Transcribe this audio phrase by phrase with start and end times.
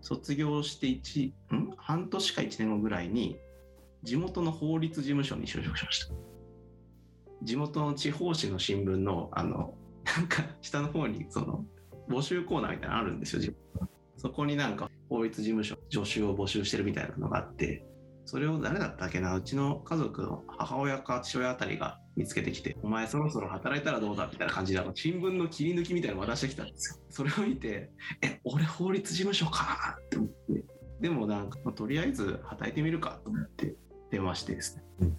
[0.00, 1.70] 卒業して1ん？
[1.76, 3.38] 半年か1年後ぐらいに
[4.02, 6.14] 地元の法律事務所に就職しました。
[7.42, 9.74] 地元の地方紙の新聞のあの
[10.04, 11.64] なんか下の方にその
[12.08, 13.52] 募集コーナーみたいなのあるんですよ
[14.16, 17.84] そこになんか法律事務所助手を募集してるみたいなのがあって
[18.24, 19.34] それを誰だったっけな？
[19.34, 27.04] うちの家族の母親か父親あたりが見つけてきて「お前そろそろ働いたらどうだ」みたいな感じであの新聞の切り抜きみたいなの渡してきたんですよ。
[27.10, 27.90] それを見て
[28.22, 30.64] 「え俺法律事務所かな?」って思って。
[31.00, 33.74] でもなんか、まあとりあえず働いてみるかと思って
[34.10, 35.18] 電話してですね、うん。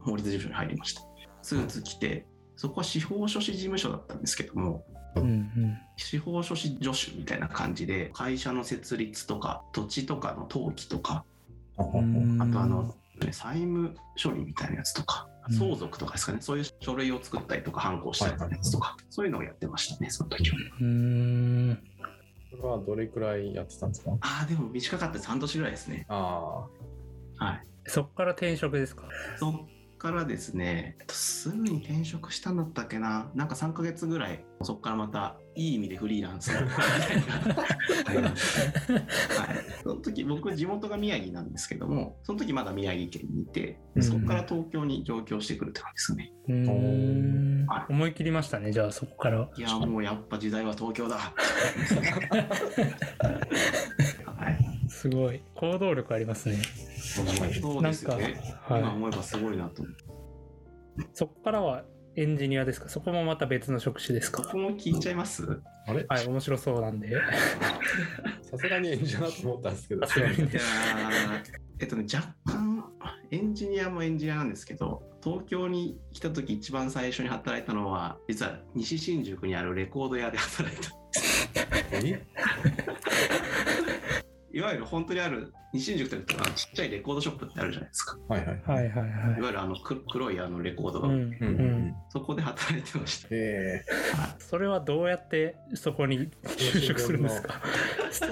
[0.00, 1.02] 法律事務所に入りました。
[1.42, 4.84] スーツ着てそこは司法書士事務所だったんですけども
[5.16, 5.78] うんうん。
[5.98, 11.24] 司法書士助手みたいな感じで会社の設立とか土地とかの登記とか
[11.76, 12.40] うん。
[12.40, 12.94] あとあの、ね
[13.30, 18.32] 債務処理みたいなやつとかうん相続とかですかね、そういう書類を作ったりとか反抗したり
[18.70, 20.56] とかそういうのをやってましたねその時は。
[20.80, 21.78] うーん。
[22.50, 24.12] それはどれくらいやってたんですか？
[24.20, 25.28] ああでも短かったです。
[25.28, 26.06] 半年ぐらいですね。
[26.08, 26.66] あ
[27.36, 27.66] はい。
[27.86, 29.04] そっから転職ですか？
[29.38, 29.54] そっ
[30.04, 36.66] からですね、えっとすぐに転職したんだったっけな、なんか3ヶ月ぐらい、そっからまたいい意味でフリーランスはい。
[39.82, 46.32] その時僕、地元が宮城なんですけども、その時まだ宮城県にいて、そこから東京に上京してくるって感じですね。
[47.66, 51.16] はい思い切りましたねじゃあそこからいや、もうやっぱ時代は東京だ。
[54.36, 54.73] はい。
[55.04, 56.56] すごい行動力ありますね
[56.98, 57.26] そう
[57.82, 58.40] ですよね。
[58.62, 60.04] はい今思えばすごいなと思って。
[61.12, 61.84] そこからは
[62.16, 62.88] エンジニアですか？
[62.88, 64.42] そこもまた別の職種ですか？
[64.42, 65.60] ここも聞いちゃいます？
[65.86, 65.90] あ。
[65.90, 66.06] あれ？
[66.08, 67.10] はい面白そうなんで
[68.50, 70.06] さすがにエンジニアだと思ったんですけど。
[70.06, 70.50] さすがにいやー
[71.80, 72.84] えっとね、若干、
[73.30, 80.90] エンジニアもエンジニアなんですけど、東京に来た時一番最初に働いたのは、実は西新宿にあるレコード屋で働いた。
[84.54, 88.16] えいわゆる本当にある、西新宿というとあのちっちゃいレコードショップってあるじゃないですか。
[88.28, 88.62] はいはい。
[88.64, 89.38] はいはいはい。
[89.38, 91.14] いわゆるあのく黒いあのレコードが、うん。
[91.14, 91.48] ううん。
[91.88, 91.94] ん。
[92.10, 93.28] そこで働いてました。
[93.32, 93.82] え
[94.38, 97.60] それはどうやってそこに就職するんですか？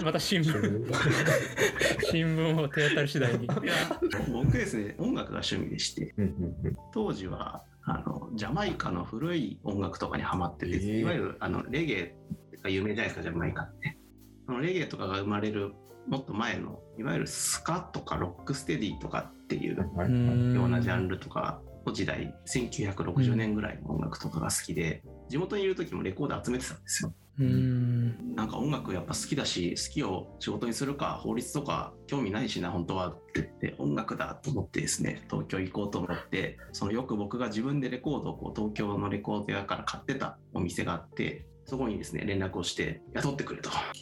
[0.05, 0.53] また新聞。
[0.53, 0.93] ー、
[2.11, 3.47] 新聞を手当たり次第に。
[3.47, 3.55] いや。
[4.33, 6.77] 僕ですね、音楽が趣味でして、うんうんうん。
[6.93, 12.17] 当時はあのジャマイカの古い音楽とかにハマってて、えーいわゆるあのレゲエ
[12.63, 13.99] が有名じゃないですかジャマイカって。
[14.47, 15.73] そのレゲエとかが生まれる
[16.09, 27.15] もっと前のいわゆるスカとかロックステディとかっていうようなジャンルとかの時代1960年ぐらいの音楽とかが好きで地元にいる時もレコード集めてたんですよ。
[27.39, 28.35] うーん。
[28.35, 43.71] なんか音楽やっぱ好きだし好きを仕事にするか法律とか興味ないしな本当はって言って音楽だと思ってですね東京行こうと思ってそのよく僕が自分でレコードをこう東京のレコード屋から買ってたお店があってそこにですね連絡をして雇ってくれと。
[43.71, 43.93] は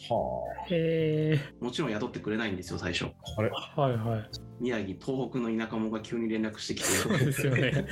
[0.69, 1.39] へえ。
[1.59, 3.05] もちろん雇ってくれないんですよ最初。
[3.05, 3.11] あ。
[3.37, 3.49] あれ？
[3.49, 4.29] はいはい。
[4.59, 7.87] 宮城東北の田舎者が急に連絡してきてそうですよね。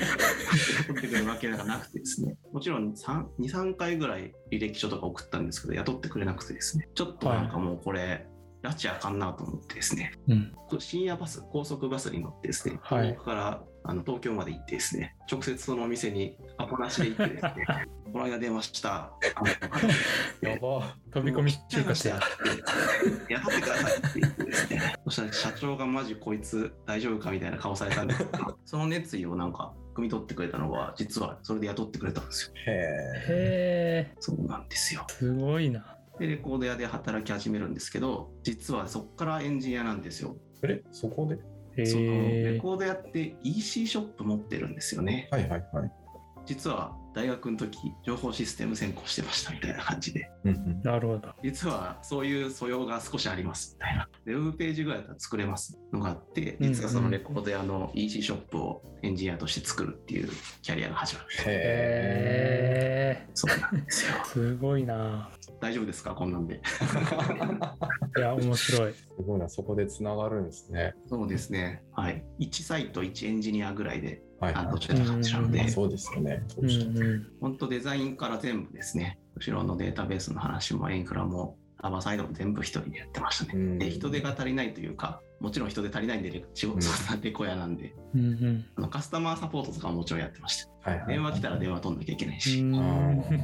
[0.87, 2.37] 雇ってくれるわけがなくてですね。
[2.51, 6.89] もちろん23回ぐらい履歴書とか送ったんですけど雇ってくれなくてですね。
[6.93, 8.27] ちょっとなんかもうこれ、
[8.61, 10.11] 拉致あかんなと思ってですね。
[10.27, 10.51] うん。
[10.79, 13.03] 深夜バス高速バスに乗ってですねはい。
[13.03, 17.65] 東北からあの東京まで行ってですね直接そのお店にアポなしで行ってですね
[18.11, 19.11] この間電話した。
[20.41, 20.95] やば。
[21.11, 22.19] 飛び込み中華してやっ
[23.27, 24.93] て雇ってくださいって言ってですね。
[25.05, 32.53] そしたら社長がマジこいつ大丈夫かみたいな顔されたんですけどその熱意をなんか汲み取ってくれたのは実はそれで雇ってくれたんですよ。
[32.55, 32.73] へえ。
[32.73, 35.05] へえそうなんですよ。
[35.09, 35.95] すごいな。
[36.19, 40.35] でレコード屋で働き始めるんですけど実はそこからエンジニアなんですよ。
[40.63, 41.37] あれそこで？
[41.81, 45.27] へそのレえコード屋って EC ショップ持ってるんですよね。
[45.31, 45.91] はいはいはい。
[46.45, 50.31] 実は大学の時情報システム専攻してましたみたいな感じで。
[50.83, 51.33] なるほど。
[51.43, 54.07] 実はそういう素養が少しありますみたいな。
[54.25, 60.29] ウェブページぐらいだったら作れますのがあって実はそのレコード屋の EC ショップをエンジニアとして作るっていう
[60.61, 61.27] キャリアが始まる。
[61.29, 63.19] へえ。
[63.19, 64.13] へえそうなんですよ。
[64.23, 65.29] すごいな。
[65.59, 66.11] 大丈夫ですか？
[66.15, 66.61] こんなんで。
[68.15, 68.93] いや面白い。
[68.93, 70.93] すごいな、そこでつながるんですね。
[71.09, 71.83] そうですね。
[71.91, 72.23] はい。
[72.39, 75.67] 1サイト1エンジニアぐらいではいは担当してた感じなので。
[75.67, 76.43] そうですよね。
[76.57, 77.27] うんうん。
[77.41, 79.19] 本当デザインから全部ですね。
[79.35, 83.79] 後ろのデータベースの話もインフラもサーバーサイドも全部一人でやってましたね、うん。
[83.79, 87.95] で人手が足りないというかもちろん人手足りないんでレ仕うん事そんなレコ屋なんで
[88.77, 90.91] あのカスタマーサポートとかももちろんやってました。
[90.91, 91.07] はいはい。
[91.07, 92.75] 電話来たら電話取んなきゃいけないうし、ん。
[92.75, 93.43] やって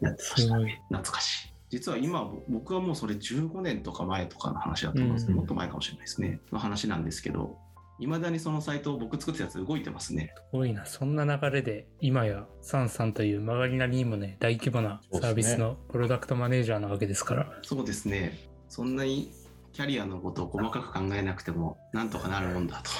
[0.00, 0.58] ました。
[0.58, 1.54] ね懐かしい。
[1.70, 5.26] 実は今僕はもうそれ15年とか前とかの話だと思うんです。
[5.26, 5.38] けど、うん。
[5.40, 6.40] もっと前かもしれないですね。
[6.50, 7.58] の話なんですけど
[7.98, 10.32] いまだにそのサイトを僕作ったやつ動いてますね。
[10.36, 10.86] すごいな。
[10.86, 17.52] そんな流れで今やサンさんという曲がりなりにもね大規模なサービスのプロダクトマネージャーなわけですから。
[17.62, 18.38] そうですね。
[18.68, 19.32] そんなに
[19.72, 22.90] キャリアのことを細かく考えなくてもなんとかなるもんだと。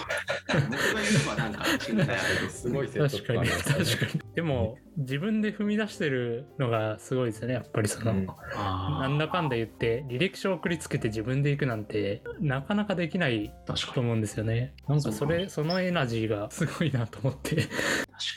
[0.49, 4.35] 僕なんか 信頼あるですすごい説確かに確かに。
[4.35, 8.27] でも自分で踏み出してるのがすごいですよねやっぱりその、うん。
[8.57, 14.75] あなんだかんだ言って履歴書を送りつけて自分で行くなんてなかなかできないと思うんですよね。
[14.89, 17.57] なんかそれそのエナジーがすごいなと思って。
[17.57, 17.71] 確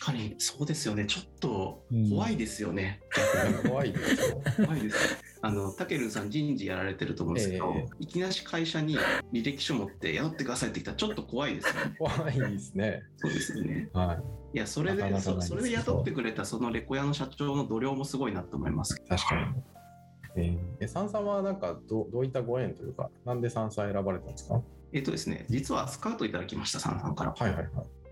[0.06, 1.06] かにそうですよね。
[1.06, 3.02] ちょっと怖いですよね、
[3.68, 4.42] 怖いですよ。
[4.66, 8.98] 怖いですあのタケルさん人事やられてると思うんですけど、えいきなし会社に
[9.34, 11.96] 履歴書持って雇ってくださいって言ったらちょっと怖いですよね。
[11.98, 13.02] 怖いですね。
[13.18, 13.90] そうですよね。
[13.94, 14.22] は
[14.54, 14.58] い。
[14.58, 19.02] やそれでなかなかですそそれで雇ってくれたそのレコヤの社長の度量もすごいなと思います。
[19.04, 19.10] い。
[19.10, 19.42] 確かに。
[20.36, 24.56] えー、えサンさんはなんかどどういったご縁というか、なんでサンさん選ばれたんですか？
[24.56, 24.62] は
[24.94, 27.34] えっとですね実はスカウトいただきましたサンさんから。
[27.48, 27.70] いはいはい。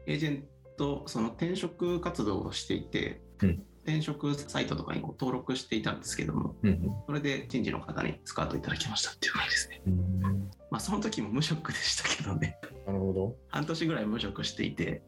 [0.08, 0.44] エージェン
[0.78, 9.82] トその転職活動をしていて、うん転職サイトとかにこう登録していたんですけどもうんそれで人事の方にスカウトいただきましたっていう感じですね。
[9.88, 10.22] うん、
[10.70, 12.58] まあその時も無職でしたけどね。
[12.86, 13.36] なるほど。
[13.50, 15.02] 半年ぐらい無職していて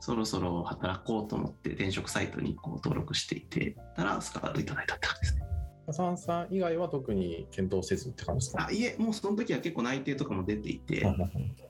[0.00, 5.42] そろそろ働こうと思って転職サイトにこう登録していてたらスカウトいただいたって感じですね。
[5.90, 8.66] サンさん以外は特に検討せずって感じですか？
[8.66, 11.02] あいえもうその時は結構内定とかも出ていて、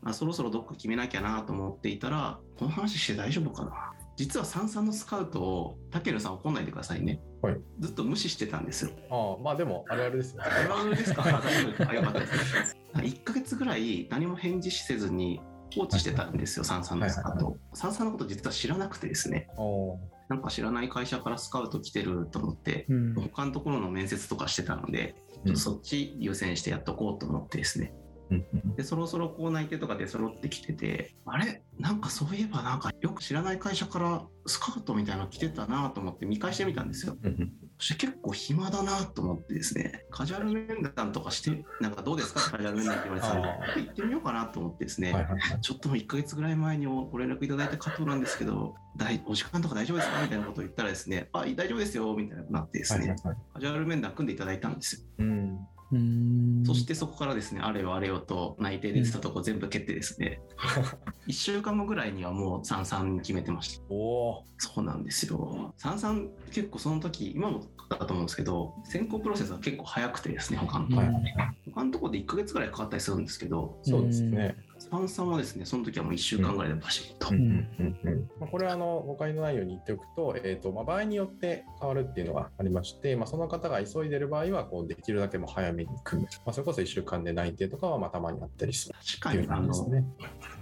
[0.02, 7.56] あそろそろどっか決めなきゃなと思っていたらこの話して大丈夫かな実はサンさんのスカウトをタケルさん怒んないでくださいね、はい。
[7.78, 8.90] ずっと無視してたんですよ。
[9.10, 10.42] ああ、まあでもあるあるですよ。
[10.42, 11.22] あれはあれですか？
[11.88, 12.76] あよかったです。
[12.94, 15.40] 1ヶ月ぐらい何も返事せずに
[15.72, 17.56] 放置してたんですよ、サンさんのスカウト。
[17.74, 19.48] サンさんのこと実は知らなくてですね、
[20.28, 23.14] なんか知らない会社からスカウト来てると思って、うん。
[23.14, 25.14] 他のところの面接とかしてたので、
[25.44, 27.94] うんそっち優先してやっとこうと思ってですね。
[28.76, 31.62] で、そろそろこう内定とかで揃ってきてて、あれ？
[31.78, 37.16] なんかそういえばなんかよく知らない会社からスカウトみたいなの来てたなと思って見返してみたんですよ。
[37.78, 42.40] そして結構暇だなと思ってですね、カジュアル面談とかして、なんかどうですか？
[42.50, 43.48] カジュアル面談って言われてたんで
[43.82, 45.14] 行ってみようかなと思ってですね。
[45.60, 50.22] ちょっともう1ヶ月ぐらい前にご連絡いただいた加藤なんですけど、大お時間とか大丈夫ですか？
[50.22, 53.14] みたいなことを言ったらですね、あ、大丈夫ですよみたいななってですね。
[53.54, 55.02] カジュアル面談組んでいただいたんですよ。
[55.18, 55.58] うん。
[55.90, 60.40] うんそしてそこからですね、あれよあれよと内定出てたとこ全部蹴ってですね、
[61.26, 63.84] 1週間後ぐらいにはもう三々決めてました。
[63.88, 64.44] おお。
[64.58, 65.72] そうなんですよ。
[65.78, 71.32] 三々結構その時、今もだと思うんですけど、選考プロセスは結構早くてですね、他のとこはいはいはい。
[71.72, 74.56] 他のところで1ヶ月ぐらいかかったりするんですけど、そうですね。
[74.78, 77.28] 三々はですね、その時はもう1週間ぐらいでバシッと。
[78.46, 90.04] これはあの誤解のないように言っておくと,、えーとまあ、場合によって変わるっていうのがありまして、まあ、その方が急いでる場合はこうできるだけもう早めに組む、まあ、それこそ1週間で内定とかはまあたまにあったりする確かにあの感じですね。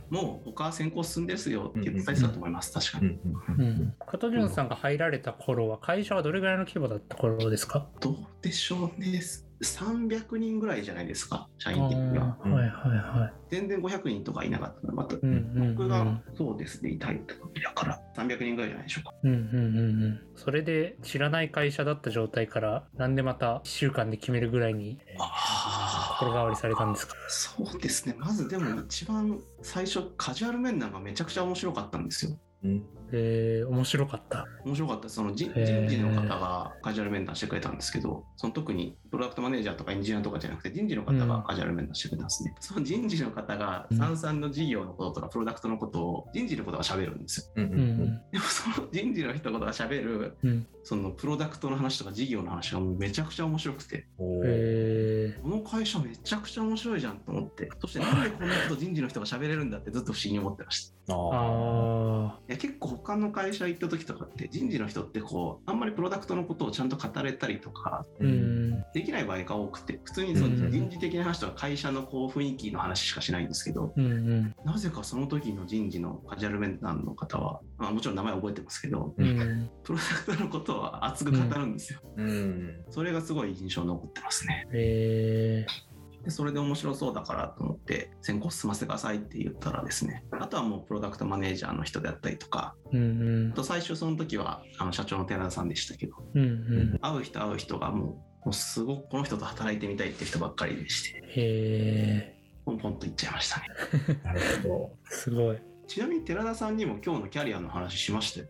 [0.08, 3.18] もう他は先行進んですよって言ってたと思います、確かに。
[3.58, 7.88] うん、加藤潤さんが入られた頃は会社はどれぐらいの規模だった頃ですか？
[8.00, 9.20] どうでしょうね。
[9.62, 12.36] 300人ぐらいじゃないですか、社員的には。
[12.40, 13.32] はいはいはい。
[13.50, 19.14] 全然500人とかいなかったので、またうんうんうん僕がそうですね、いたい時だから300人ぐらいじゃないでしょうか。
[19.22, 20.20] うんうんうんうん。
[20.34, 27.14] それで知らない会社だった状態からなんでまた1週間で決めるぐらいにあ心変わりされたんですか？
[27.28, 32.38] そうですね、まずでも一番最初、カジュアル面談がめちゃくちゃ面白かったんですよ。
[32.64, 34.46] うんえー、面白かった。
[34.64, 42.54] 面白かったその人事の方がカジュアル面談してくれたんですけど、その特にプロダクトマネージャーとかエンジニアとかじゃなくて、人事の方がカジュアル面談してくれたんですね。
[42.60, 47.62] その人事の方が、うんさんさんの事業のこととか、プロダクトのことを、人事のことが喋るんですよ。
[47.62, 50.66] うんううんんでもその人事の人が喋る、うん。
[50.82, 61.14] そのプロダクトの話とか事業の話がもうめちゃくちゃ面白くて、おーえこの会社めちゃくちゃ面白いじゃんと思って、そしてなんでこんなこと人事の人が喋れるんだってずっと不思議に思ってました。
[61.14, 68.84] あいや結構他の会社行った時とかって人事の人ってこうあんまりプロダクトのことをちゃんと語れたりとかー、うん。
[68.92, 74.54] できない場合が多くて普通にそううん人事的な話とか会社のこう雰囲気の話しかしないんですけどうんうん。
[74.64, 79.70] なぜかその時の人事のカジュアル面談の方は、まあ、もちろん名前覚えてますけどうん。
[79.84, 82.84] プロダクトのことは熱く語るんですよ、うん。
[82.90, 84.66] それがすごい印象に残ってますね。
[84.72, 85.66] え
[86.26, 96.42] でそれで面白そうだからと思って先行進ませてくださいって言ったらですねあとはもうプロダクトマネージャーの人であったりとかー、うんあと最初その時はあの社長の寺田さんでしたけどうん。
[96.42, 96.52] うんう
[96.96, 96.98] ん。
[97.00, 98.06] 会う人会う人がもう
[98.46, 103.66] もうすごくこの人と働いてみたいって人ばっかりでしてへえポンポンと言っちゃいましたね
[104.24, 104.90] なるほど。
[105.08, 105.58] ー、すごい。
[105.86, 108.46] ちなみに寺田さんにも今日のキャリアの話しましたよ。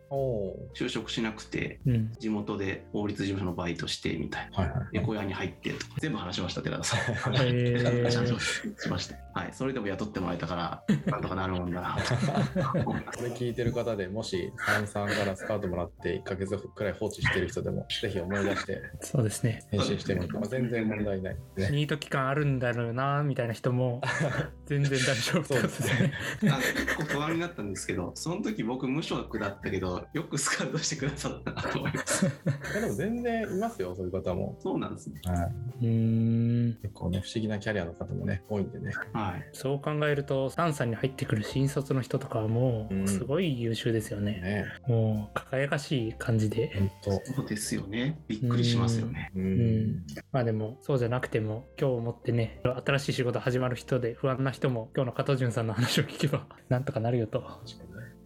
[0.75, 2.13] 就職しなくて、うん。
[2.19, 4.59] 地元で法律事務所のバイトしてみたいな。
[4.59, 6.97] はいはいエコ屋に入ってとか、全部話しました、寺田さ
[7.31, 7.35] ん。
[8.79, 9.17] しました。
[9.35, 9.51] はい。
[9.53, 11.97] それでも雇ってもらえたから、 なんとかなるもんだな
[12.75, 19.63] これ聞いてる方でもし三さんからスカウトもらって1ヶ月くらい放置してる人でもぜひ思い出してそうですね。
[19.71, 21.71] 返信してみると、まあ、全然問題ないね。
[21.71, 24.01] ニート期間あるんだろうな、みたいな人も、
[24.67, 26.13] 全然大丈夫ってことですね。
[27.27, 32.25] あの結構不安になったんですけど、その時僕無職だったけど、よくスカウトしてくださったなと思います。
[32.75, 34.57] でも全然いますよ、そういう方も。
[34.61, 35.21] そうなんですね。
[35.25, 35.37] はい、
[35.83, 36.79] うーん。
[36.83, 38.93] 結構ね、不思議なキャリアの方もね、多いんでね。
[39.13, 39.49] はい。
[39.53, 44.41] そう考えると、サンさんに入ってくる新卒の人とかはもうんう、すごい優秀ですよね。
[44.41, 46.73] ねもう、輝かしい感じで。
[46.75, 47.11] 本当。
[47.11, 48.21] そうですよね。
[48.29, 49.31] びっくりしますよね。
[49.35, 50.07] ううんん。
[50.33, 57.43] まあでも、そうじゃなくても、今日をもってね、新しい仕事始まる人で不安な人も、今日の加藤潤さんの話を聞けば、なんとかなるよと。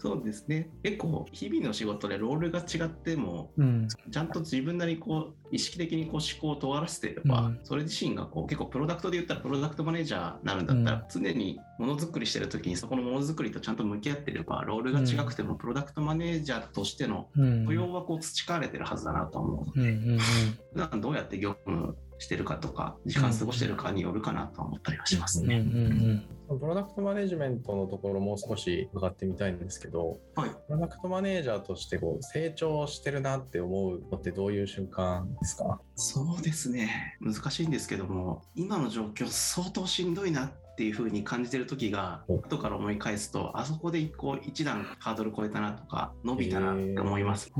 [0.00, 0.70] そうですね。
[0.82, 3.86] 結構、日々の仕事でロールが違っても、うん。
[4.10, 17.66] ちゃんと自分なりにこう意識的にこう思考を尖らせてれば、うんそれ自身がこう結構プロダクトで言ったらプロダクトマネージャーになるんだったら、常にものづくりしてる時にそこのものづくりとちゃんと向き合ってればロールが違くてもプロダクトマネージャーとしてのうん。
[17.66, 19.78] 雇用はこう培われてるはずだなと思う。
[19.78, 20.18] うんうんうん。
[20.18, 25.58] 普段どうやって業務してるかとか時間過ごしてるかによるかなと思ったりはしますね。
[25.58, 30.50] んプロダクトマネジメントのところもう少し伺ってみたいんですけど、はい。
[30.50, 35.80] プロダクトマネージャーとしてこう成長してるなって思うのってどういう瞬間ですか？
[35.94, 37.16] そうですね。
[37.20, 47.52] 難しいんですけども、今の状況相当しんどいなっていう風に感じてる時が、お後から思い返すと、あそこで一個一段ハードル超えたなとか、伸びたなって思います。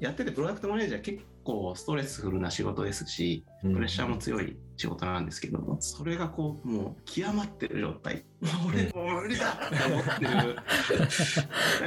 [0.00, 8.24] やっててプロダクトマネージャー結構ストレスフルな仕事ですし、ププレッシャーも強い仕事なんですけども、それがこう、もう極まってる状態。
[8.68, 10.56] 俺もう無理だって思ってる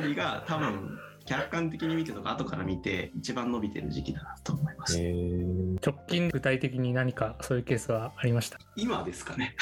[0.01, 0.97] 二人が多分、
[1.29, 4.97] 客観的に見てとか後から見て一番伸びてる時期だなと思います。
[4.99, 8.57] えー、直近具体的に何かそういうケースはありました？
[8.75, 9.55] 今ですかね。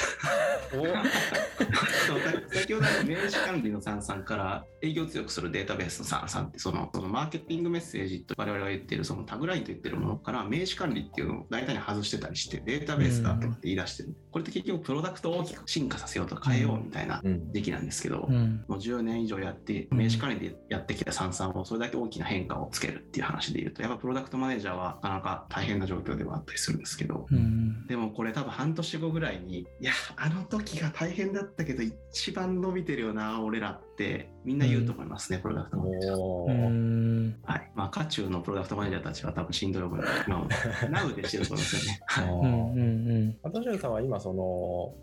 [2.51, 18.63] 先ほどの名刺管理の三々から営業を強くするデータベースの三々ってそのそのマーケティングメッセージと我々が言ってるそのタグラインと言ってるものから名刺管理っていうのを大体に外してたりしてデータベースだとかって言い出してる、これって結局プロダクトを大きく進化させようとか変えようみたいなうん時期なんですけど、うん。
[18.67, 27.87] もう10年以上やって名刺管理でやってきた三々をそれだけ大きな変化をつけるっていう話で言うとやっぱプロダクトマネージャーはなかなか大変な状況ではあったりするんですけど、うん。
[27.87, 37.33] でもこれ多分半年後ぐらいに、いや、あの時が大変だったけど、一番伸びてるよな、俺らって、みんな言うと思いますね、プロダクトマネージャー。
[37.43, 37.71] はい。
[37.75, 40.47] まあ、渦中のプロダクトマネージャーたちは多分しんどい思いを今も、
[40.89, 41.99] ナウでしてると思いますよね。
[42.05, 42.25] はい。
[42.25, 43.77] うんうんうん。
[43.79, 44.39] さんは今その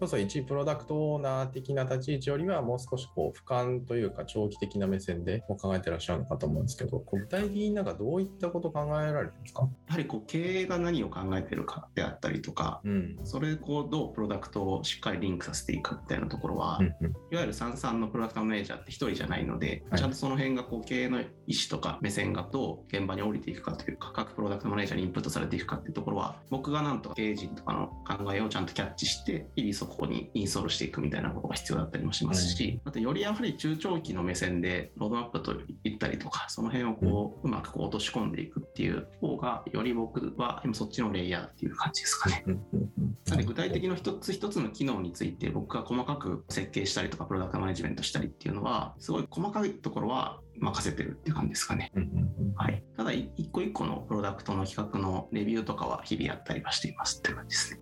[0.00, 9.62] こそ一プロダクトオーナー的な立ち位置よりはもう少しこう俯瞰というか長期的な目線で考えてらっしゃるのかと思うんですけど具体的になんかどういったこと考えられてるんですか？
[9.62, 20.00] やはりこう、経営が何を考えてるかであったりとか、うんそれこうどうプロダクトをしっかりリンクさせていくかみたいなところは、うんうんいわゆる三々のプロダクトマネージャーって一人じゃないので、はい。
[20.00, 21.26] ちゃんとその辺がこう経営の意思
[21.70, 42.44] とか目線がどう現場に降りていくかというか、各プロダクトマネージャーにインプットされていくかっていうところは、僕がなんとか経営陣とかの考えをちゃんとキャッチして、日々そこにインストールしていくみたいなことが必要だったりもしますし、あとよりやはり中長期の目線でロードマップと言ったりとか、その辺をこう、うまくこう落とし込んでいくっていう方が、より僕は今そっちのレイヤーっていう感じですかね。
[43.26, 51.92] なので具体的な一つ一つの機能について僕が細かく設計したりとかプロダクトマネジメントしたりっていうのはすごい細かいところは任せてるっていう感じですかね。
[52.56, 52.82] はい。
[52.96, 57.80] ただい一個一個のプロダクトの企画のレビューとかは日々やったりはしていますって感じですね。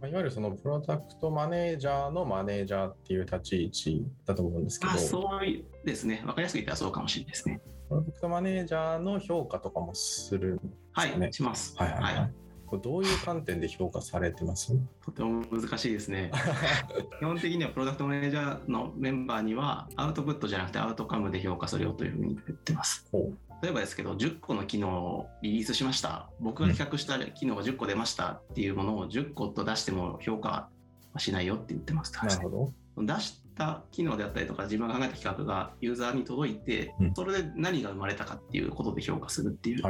[0.00, 6.22] まあいわゆるそのプロダクトマネージャーのマネージャーっていう立ち位置だと思うんですけどあそうですね。
[6.26, 7.60] わかりやすく言ったらそうかもしれないですね。
[7.88, 11.10] プロダクトマネージャーの評価とかもするんですはい。
[11.10, 11.74] かねします。
[11.76, 12.34] はいはいはい、
[12.74, 14.74] これどういう観点で評価されてます？
[15.04, 16.30] とても難しいですね。
[17.20, 23.06] 基本的にはプロダクトマネージャーのメンバーにはアウトプットじゃなくてアウトカムで評価するよというふうに言ってます。
[23.12, 26.28] ほ例えばですけど、10個の機能をリリースしました。
[26.40, 30.68] 僕が企画した機能が10個出ましたっていうものを10個と出しても評価
[31.14, 32.12] はしないよって言ってます。
[32.20, 33.04] うなるほど。
[33.04, 37.14] 出した機能であったりとか自分が考えた企画がユーザーに届いて、うん。
[37.14, 39.82] それで何が生まれたかっていうことで評価するっていう。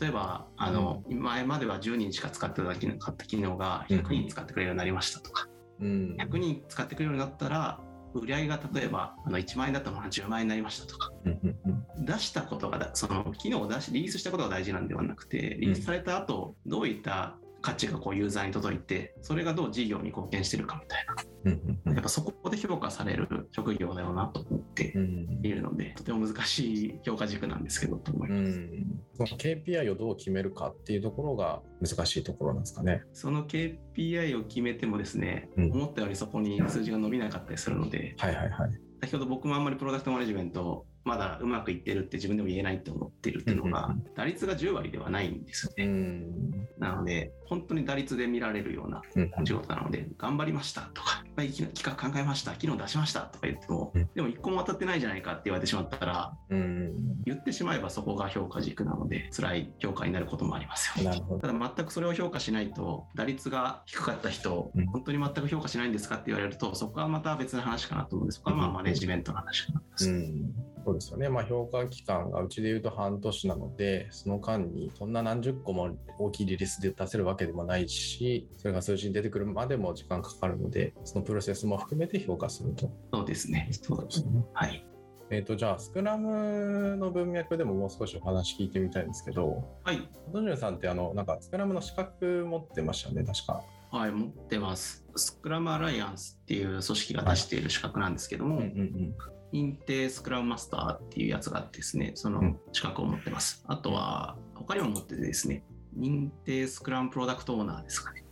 [0.00, 5.48] 例えば、あの、前までは10人しか使ってた機能買った機能が100人使ってくれるようになりましたとか、
[5.80, 6.16] うん。
[6.18, 7.80] 100人使ってくれるようになったら、
[8.14, 11.10] 売り上げが例えばあの1万円だったものが10万円になりましたとか、
[11.98, 21.06] 出したことがだ、その機能を出し、リリースしたことが大事なんではなくて、リリースされた後、どういった価値がこうユーザーに届いて、それがどう事業に貢献してるかみたい
[21.86, 21.92] な。
[21.94, 28.58] やっぱそこで評価される職業だよなと思ってうんいるので、とても難しい評価軸なんですけど、と思いうます。
[28.58, 33.02] ん、その KPI をどう決めるかっていうところが難しいところなんですかね。
[33.14, 38.70] その KPI を決めてもですね、うん思ったよりそこに数字が伸びなかったりするので、はいはいはい。
[39.00, 45.86] 先ほど僕もあんまりプロダクトマネジメントまだうまくいってるって自分でも言えないと思ってるっていうのが、打率が10割ではないんですようね。
[45.86, 46.50] ん。
[46.78, 57.22] なので、本当に打率で見られるようなうん仕事なので、頑張りましたとか、いっぱい企画考えました、機能出しましたとか言っても、うんでも一個も当たってないじゃないかって言われてしまったら、うん。
[57.24, 61.10] 言ってしまえばそこが評価軸なので、辛い評価になることもありますよ。
[61.40, 70.73] ただ全くそれを評価しないと打率が低かった人、うん本当に全く評価しないんですかって言われるとそこはまた別の話かなと思うんですそこはまあマネジメントの話かなと思います、うん。
[70.84, 71.28] そうですよね。
[71.28, 82.90] まあ、評価期間がうちで言うと半年なので、その間にそんな何十個も大きいリリースで出せるわけでもないし、それが数字に出てくるまでも時間かかるので、そのプロセスも含めて評価すると。
[83.12, 84.44] そうですねそうですねね。
[84.52, 84.86] はい
[85.30, 93.62] えっ、と、じゃあ、スクラムの文脈でももう少しお話聞いてみたいんですけど、はいドジュンさんって、あの、なんか、スクラムの資格持ってましたよね、確か。
[93.94, 99.14] はい持ってますスクラムアライアンスっていう組織が出している資格なんですけども、うん
[99.54, 102.34] 認定スクラムマスターっていうやつがあってですねそうん。
[102.34, 105.62] の資格を持ってます、あとは他にも持っててですね
[105.96, 108.24] 認定スクラムプロダクトオーナーですかね。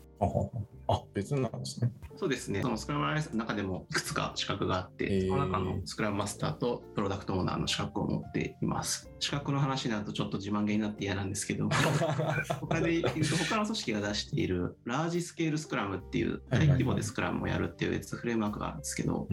[0.88, 1.91] あ別なんですね。
[2.17, 2.61] そうですね。
[2.62, 9.11] そのスクラムアライアンスの中でもいくつか資格があって、その中のスクラムマスターとプロダクトオーナーの資格を持っています。
[9.19, 11.69] 資格の話になるとちょっと自慢げになって嫌なんですけど、
[12.61, 19.29] 他で言うと他の組織が出しているラージスケールスクラムっていう大規模でスクラムをやるっていう別フレームワークがあるんですけど、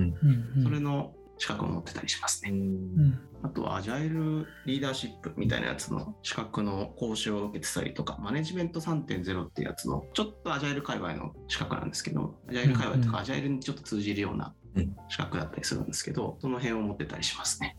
[0.63, 2.51] それの資格を持ってたりしますね。
[2.51, 17.77] うんあとはアジャイルリーダーシップみたいなやつの資格の講習を受けてたりとか、マネジメント3.0ってやつのちょっとアジャイル界隈の資格なんですけど、アジャイル界隈とかアジャイルにちょっと通じるようなうん資格だったりするんですけど、その辺を持ってたりしますね。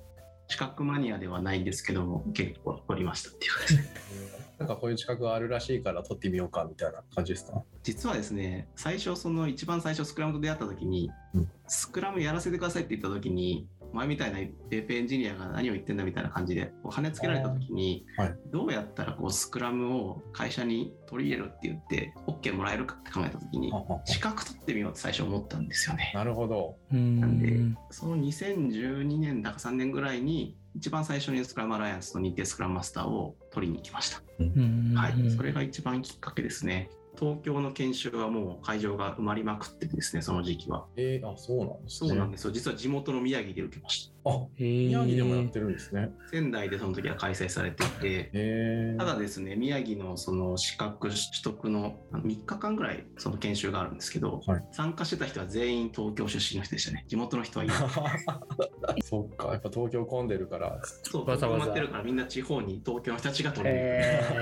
[0.51, 3.77] 資格マニアではないんですけども、結構取りましたっていう感じ。
[3.79, 3.83] で。
[4.59, 7.63] なんかこういう資格があるらしいから取ってみようかみたいな感じですか？
[7.85, 11.51] 実はですね、最初、その一番最初スクラムと出会った時に、うん。
[11.69, 14.39] スクラムやらせてくださいって言った時に、前みたいな
[14.71, 23.73] ペーペエンジニアが何を言ってんだみたいな感じで、こう跳ねつけられた時に、はいどうやったらこうスクラムを会社に取り入れるって言って、OK もらえるかって考えた時に
[24.05, 26.13] 資格取ってみようって最初思ったんですよね。
[26.15, 26.77] なるほど。
[26.93, 34.23] うんなんで、その2012年だか3年ぐらいに、一番最初にスクラムアライアンスの認定スクラムマスターを取りに行きました。
[34.39, 36.91] うんはい、それが一番きっかけですね。
[37.21, 40.87] 東京の研修はもう会場が埋まりまくっててですね、その時期は。
[40.97, 42.09] えー、あ、そうなんですね。
[42.09, 42.51] そうなんですよ。
[42.51, 44.20] 実は地元の宮城で受けました。
[44.25, 46.11] あ、宮城でもやってるんですね。
[46.31, 57.05] 仙台でその時は開催されていて、ただですね、宮城のその資格取得のあの3日間ぐらいその研修があるんですけど、はい参加してた人は全員東京出身の人でしたね。
[57.09, 57.79] 地元の人はいない。
[59.03, 63.91] そっか、やっぱ東京混んでるから、そう、わざわざ東京埋まってるからみんな地方に東京の人たちが取りに行く。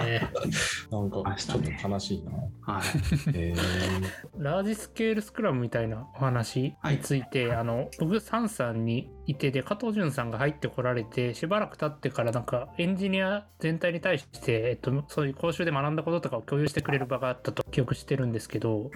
[0.00, 0.20] え
[0.90, 2.32] なんかちょっと悲しいな。
[2.62, 3.54] はい。
[4.38, 18.90] ラージスケールスクラムみたいなお話について、あの僕サンさんにいてで加藤潤さんが入ってこられてしばらく経ってからなんかエンジニア全体に対して、えっと、そういう講習で学んだこととかを共有してくれる場があったと記憶してるんですけど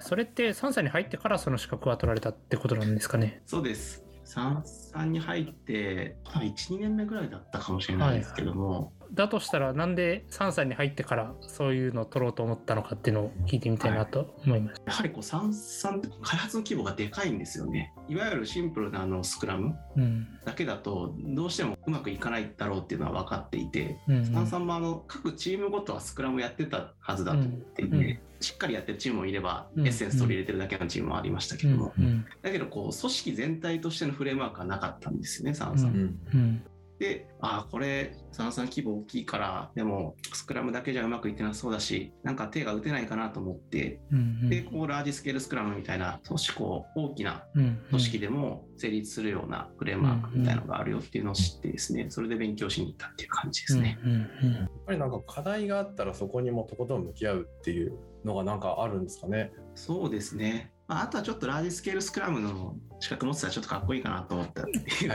[0.00, 3.42] それって3歳に入ってからその資格は取られたってことなんですかね？
[3.44, 4.02] そうです。
[4.24, 14.90] 三三に入って、1、2年目ぐらいだったかもしれないですけども、だとしたらなんで3歳に入ってからそういうのを取ろうと思ったのかっていうのを聞いてみたいなと思いました。
[14.90, 17.92] やはりこう三三って開発の規模がでかいんですよね。
[18.08, 24.24] いわゆるシンプルなあのスクラムうんだけだとどうしてもうまくいかないだろうっていうのは分かっていて、うん。
[24.24, 28.02] 三三もあの各チームごとはスクラムやってたはずだと思っていて、うん。
[28.02, 29.86] うんしっかりやってるチームもいれば、うん。
[29.86, 32.24] エッセンス取り入れてるだけのチームもありましたけども、うん。
[32.40, 35.90] だけどこう組織全体としてのフレームワークはなかったんですよね、三三。
[35.90, 36.18] ううん。
[36.32, 36.62] うん
[37.00, 53.98] で、ああ、これ、三三規模大きいから、でも、スクラムだけじゃうまくいってなさそうだし、なんか手が打てないかなと思って、うんで、こう、ラージスケールスクラムみたいな、組織、こう、大きなうん組織でも成立するようなフレームワークみたいなのがあるよっていうのを知ってですね、それで勉強しに行ったっていう感じですね。
[54.04, 59.52] うんうんうんやっぱりなんか課題があったらそこにもとことん向き合うっていうのがなんかあるんですかね？
[59.74, 60.72] そうですね。
[60.90, 64.70] まあ、あとはちょっとラージスケールスクラムの資格持ってたらちょっとかっこいいかなと思ったって
[65.04, 65.12] いう。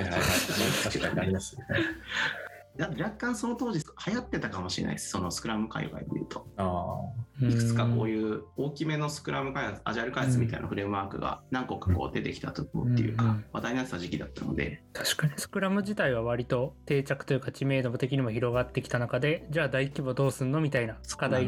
[2.77, 5.09] 若干その当時流行ってたかもしれないです。
[5.09, 6.47] そのスクラム界隈で言うと。
[6.57, 15.33] あいくつかこうういう大きめのスクラム開発、アジャイル開発みたいなフレームワークが何個かこう出てきたところっていうか話題になってた時期だったので、確かに。
[15.35, 21.47] スクラム自体は割と定着というか知名度的にも広がってきた中でじゃあ大規模どうすんのみたいな課題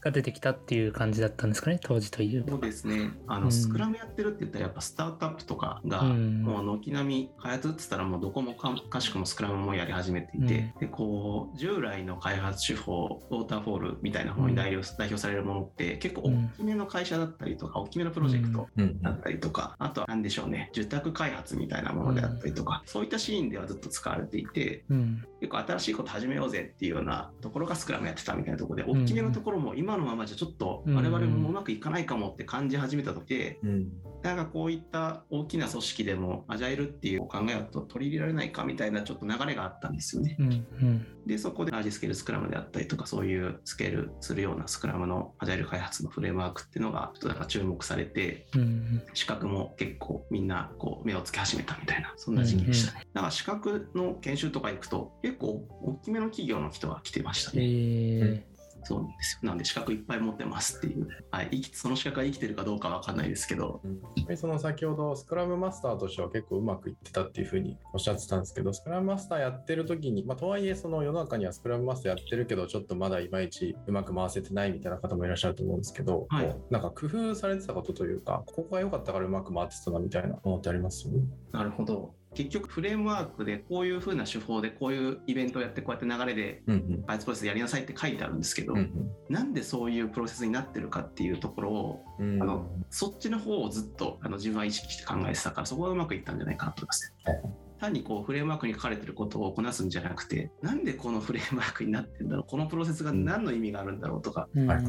[0.00, 2.44] が出てきたっていう感じだったんですかね当時という。
[2.48, 3.10] そうですね。
[3.26, 3.52] あの、うん。
[3.52, 18.68] スクラムやってるって言ったらやっぱスタートアップとかが、うんもう軒並み開発って言ったらもうどこもかかしくもスクラムもやり始めていて、でこう従来の開発手法ウォーターフォールみたいなものに代表,、代表されるものって結構大きめの会社だったりとか、大きめのプロジェクト
[19.02, 25.24] だったりとか、あとは何でしょうね受託開発みたいなものであったりとか、そういったシーンではずっと使われていてうん。
[25.40, 33.88] 結構新しいこと始めようぜっていうようなところがスクラムやってたみたいなところで大きめのところも今のままじゃちょっと我々もうまくいかないかもって感じ始めた時で、うん
[34.22, 40.36] なんかこういった大きな組織でもアジャイルっていう考えだと取り入れられないかみたいなちょっと流れがあったんですよね。
[40.38, 40.54] うんう
[40.84, 53.06] んで、そこでラージスケールスクラムであったりとか、そういうスケールするようなスクラムのアジャイル開発のフレームワークっていうのが、ちょっとなんか注目されて、うん資格も結構みんなこう目をつけ始めたみたいな、そんな時期でしたね。
[53.12, 57.62] だから資格の研修とか行くと、結構大きめの企業の人が来てましたえね。
[57.62, 58.42] ー
[58.88, 59.48] そうなんですよ。
[59.48, 61.06] なんで資格いっぱい持ってますっていう。
[61.30, 61.48] はい。
[61.50, 63.88] 生きその資格が生きてるかどうかわかんないですけど、う
[64.32, 81.08] んその先ほどスクラムマスターとしては結構うまくいってたっていうふうにおっしゃってたんですけどスクラムマスターやってる時に、まあ、とはいえその世の中にはスクラムマスターやってるけどちょっとまだいまいちうまく回せてないみたいな方もいらっしゃると思うんですけど、はいなんか工夫されてたことというかここが良かったからうまく回ってたなみたいなものってあります
[81.52, 82.17] なるほど。
[82.34, 88.92] 結局フレームワークでこういう風な手法でこういうイベントをやってこうやって流れでうんバイツプロセスやりなさいって書いてあるんですけど、うん
[89.28, 97.14] なんでそういうプロセスになってるかっていうところをあのそっちの方をずっとあの自分は意識して考えてたからそこがうまくいったんじゃないかなと思います。
[97.26, 97.68] ね。
[97.78, 104.84] 単にこうフレームワークに書かれてることをこなすんじゃなくてなんでこのフレームワークになってるんだろうこのプロセスが何の意味があるんだろうとか、うんはい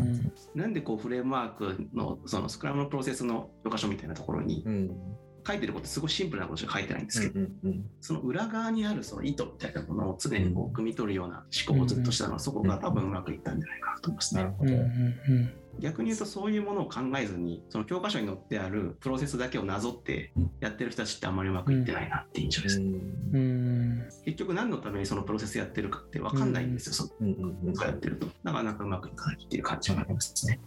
[0.55, 4.89] なんでこうフレームワークのそのスクラムのプロセスの教科書みたいなところにうん
[5.45, 14.41] 書いてることすごいシンプルなことしか書いてないんですけど、うんうんその裏側にあるその意図みたいなものを常にこう汲み取るような思考をずっとしたのはそこが多分うまくいったんじゃないかなと思いますね。
[14.43, 22.79] なるほど、うんうん逆に言うとそういうものを考えずにその教科書に載ってあるプロセスだけをなぞってやってる人たちってあんまりうまくいってないなって印象です。
[22.79, 22.85] うん
[23.33, 28.27] うん結局何のためにそのプロセスやってるかって分かんないんですよ、そうんうんうんのやってると。
[28.43, 30.59] なかなかうまくいかないっていう感じがありますね。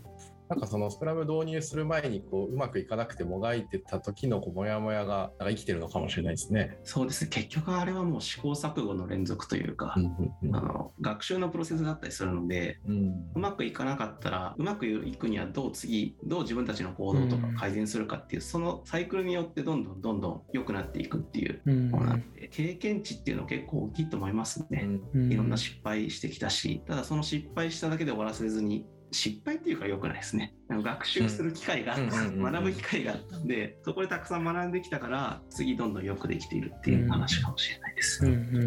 [0.53, 6.77] なんかそのスクラム導入する前にこううまくいかなくてもがいてた時のこうモヤモヤがなんか生きてるのかもしれないですね。
[6.85, 7.31] そうですね。
[7.31, 13.12] 結局あれはもう試行錯誤の連続というか、うんあの学習のプロセスだったりするので、うん。
[13.35, 21.91] うまくいかなかったらうまくいくにはどう次どう自分たちの行動とか改善するかっていう、そのサイクルによってどんどんどんどん良くなっていくっていううん。
[21.91, 25.33] ものなんで経験値っていうの結構大きいと思いますね、うん。
[25.33, 30.55] いろんな失敗してきたしただその失敗しただけで終わらせずに失敗っていうか良くないですね。
[30.70, 38.59] 学習する機会が学ぶ機会があったんでそこでたくさん学んできたから次どんどんよくできているっていう話かもしれないです、うん失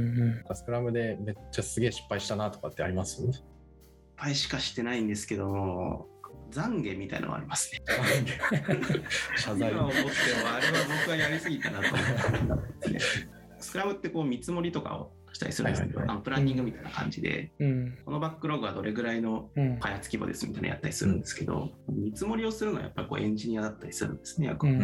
[0.48, 0.56] うん。
[0.56, 3.24] スクラムでめっちゃすげえ失敗したなとかってあります？
[4.16, 6.08] 敗しかしてないんですけども
[6.52, 7.82] 懺悔みたいなのはありますね。
[9.38, 10.06] 謝罪今思っても
[10.54, 12.44] あれは僕はやりすぎたなと思って。
[12.48, 13.00] ますね。
[13.60, 16.16] スクラムってこう見積もりとかをしたりするんですけど、はいはいはい。
[16.16, 17.98] あのプランニングみたいな感じで、うん。
[18.06, 19.80] このバックログはどれぐらいのうん。
[19.80, 24.80] 開発規模ですみたいなのやったりするんですけど、見積もりをするのはやっぱりこうエンジニアだったりするんですね、役うん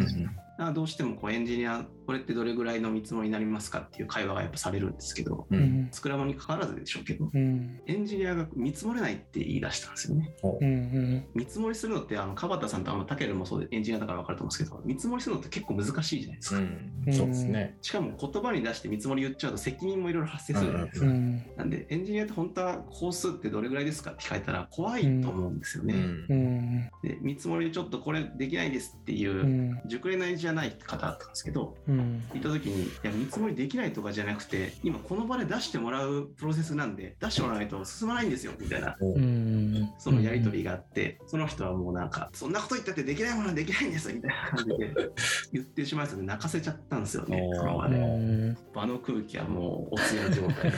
[0.70, 10.32] どうしてもこうエンジニア、これってどれぐらいの見積もりになりますかっていう会話がやっぱされるんですけど、ううんんスクラムに関わらずでしょうけど、うんエンジニアが見積もれないって言い出したんですよね。
[10.42, 16.58] うんうん見積もりするのって、あの、川端さんとあのタケルもそうでエンジニアだから分かると思うんですけど、見積もりするのって結構難しいじゃないですか。
[16.58, 17.76] うんそうですね。
[17.82, 21.06] しかも言葉に出して見積もり言っちゃうと責任もいろいろ発生するじゃないですか。
[21.06, 25.94] うんなんでエンジニアって本当は工数ってどれぐらいですかって聞かれたら怖いと思うんですよね。
[25.94, 32.22] うんうんで見積もりでちょっとこれできないですっていうう、ん熟練のエンジニアじゃない方だったんですけどうん。
[32.32, 39.92] 行った時にいや見積もりできないとかじゃなくて今この場で出してもらうプロセスなんで出してもらわないと進まないんですよみたいなおうん。
[39.98, 44.94] そのやり取りがあって、その人はもうなんか、そんなこと言ったってできないものはできないんですみたいな感じで
[45.52, 47.96] 言ってしまいそうで泣かせちゃったんですよね、その場で。
[47.98, 48.56] ん。
[48.74, 50.72] 場の空気はもうおつや状態。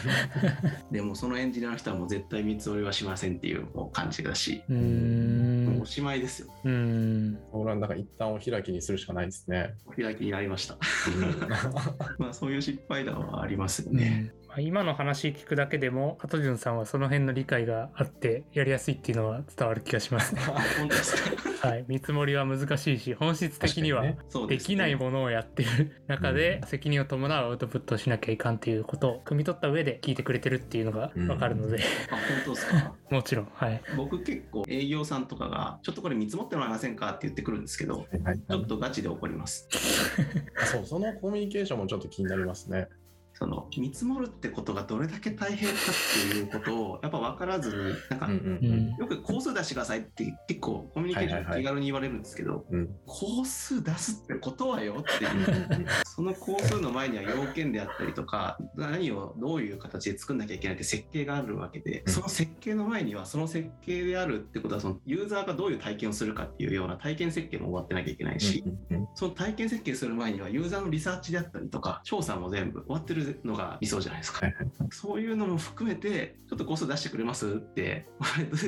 [0.90, 6.48] でもそのエンジニアの人はもう絶対見積もりはしませんっていうもう感じだし、うもうんおしまいですよ。
[6.64, 7.38] うん。
[7.50, 9.53] これはなんか一旦お開きにするしかないですね。
[9.86, 10.74] お開きになりました。
[10.74, 11.48] うん
[12.18, 14.32] まあそういう失敗談はありますようんね。
[14.54, 20.40] まあ今の話聞くだけでも、加藤潤さんはその辺の理解があってやりやすいっていうのは伝わる気がしますね。
[20.78, 21.16] 本当です
[21.60, 21.68] か？
[21.68, 21.84] はい。
[21.88, 24.02] 見積もりは難しいし、本質的には
[24.48, 32.94] ですきないものをやってる中で責任を伴うアウトプットをしなきゃいかんっていうことを汲み取った上で聞いてくれてるっていうのがわかるので、あ本当ですか？
[33.10, 33.82] もちろん、はい。
[33.96, 38.38] 僕結構営業さんとかがちょっとこれ見積もってもらえませんかって言ってくるんですけどはいはい。
[38.38, 39.68] ちょっとガチで怒ります。
[40.62, 40.86] あそう。
[40.86, 42.88] そのコミュニケーションもちょっと気になりますね。
[43.34, 48.30] その見積もるってことがどれだけ大変かっていうことをやっぱ分からずに なんか、
[48.98, 52.64] よく工数出してくださいって結構コミュニケーション気軽に言われるんですけど、
[53.06, 55.86] 工数出すってことはよってうんいう。
[56.06, 62.12] その工数の前には要件であったりとか何をどういう形で作んなきゃいけないって設計があるわけで、うん。
[62.12, 68.62] その設計の前にはその設計であるってことはそのユーザーがどういう体験をするかっていうような体験設計も終わってなきゃいけないし、
[69.14, 74.40] その体験設計する前にはユーザーのリサーチであったりとか調査も全部終わってるのが理想じゃないですか
[74.90, 78.06] そういうのも含めて、ちょっとコスト出してくれますって、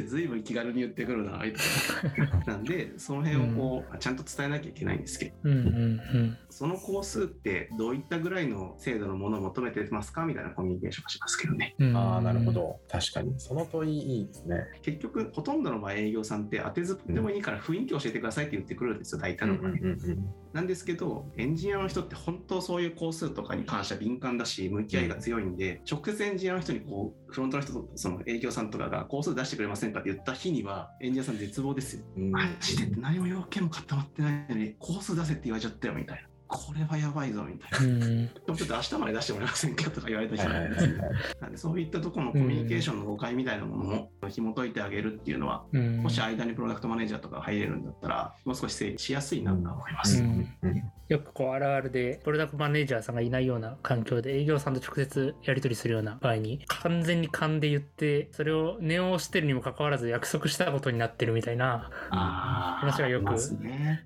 [0.07, 2.45] ずいぶん気軽に言ってくるな、みたいな。
[2.55, 6.39] なんで、その辺をこう、ちゃんと伝えなきゃいけないんですけど、うんうんうん。
[6.51, 11.75] その工数ってどういったぐらいの精度のものを求めてますかみたいなコミュニケーションをしますけどね。
[11.79, 12.53] うんああ、なるほ。
[12.53, 12.81] ど。
[12.89, 13.35] 確かに。
[13.39, 14.57] その問いいいですね。
[14.83, 19.73] 結局、ほとんどの場合営業さんって当てずっぽでもいいから雰囲気教えてくださいって言ってくるんですよ、大体の場合。
[19.73, 19.97] うん
[20.57, 32.05] なんですけど、エンジニアの人って本当そういう工数とかに関しては敏感だし、向き合いが強いんで、直接エンジニアの人にこう、フロントの人とその営業さんとかが工数出してくれませんかって言った日には、エンジニアさん絶望ですよ。
[32.17, 36.29] うんマジで何も要件も固まってないのに、工数出せって言われちゃったよみたいな。
[36.49, 37.87] これはやばいぞみたいな。
[37.87, 38.27] うん。
[38.27, 40.95] でもちょっと明日まで出してもらえませんかとか言われた日はいなんですね。
[41.41, 46.03] なんでそういったところのコミュニケーションの誤解みたいなものも紐解いてあげるっていうのは、うん。
[46.03, 50.23] もし間にプロダクトマネージャーとかが入れるんだったら、もう少し整理しやすいなと思います。
[50.23, 63.37] うんうんよくこうあるあるでプロダクトマネージャーさんがいないような環境で営業さんと直接やり取りするような場合に完全に勘で言ってそれを念をしてるにもかかわらず約束したことになってるみたいな話がよく。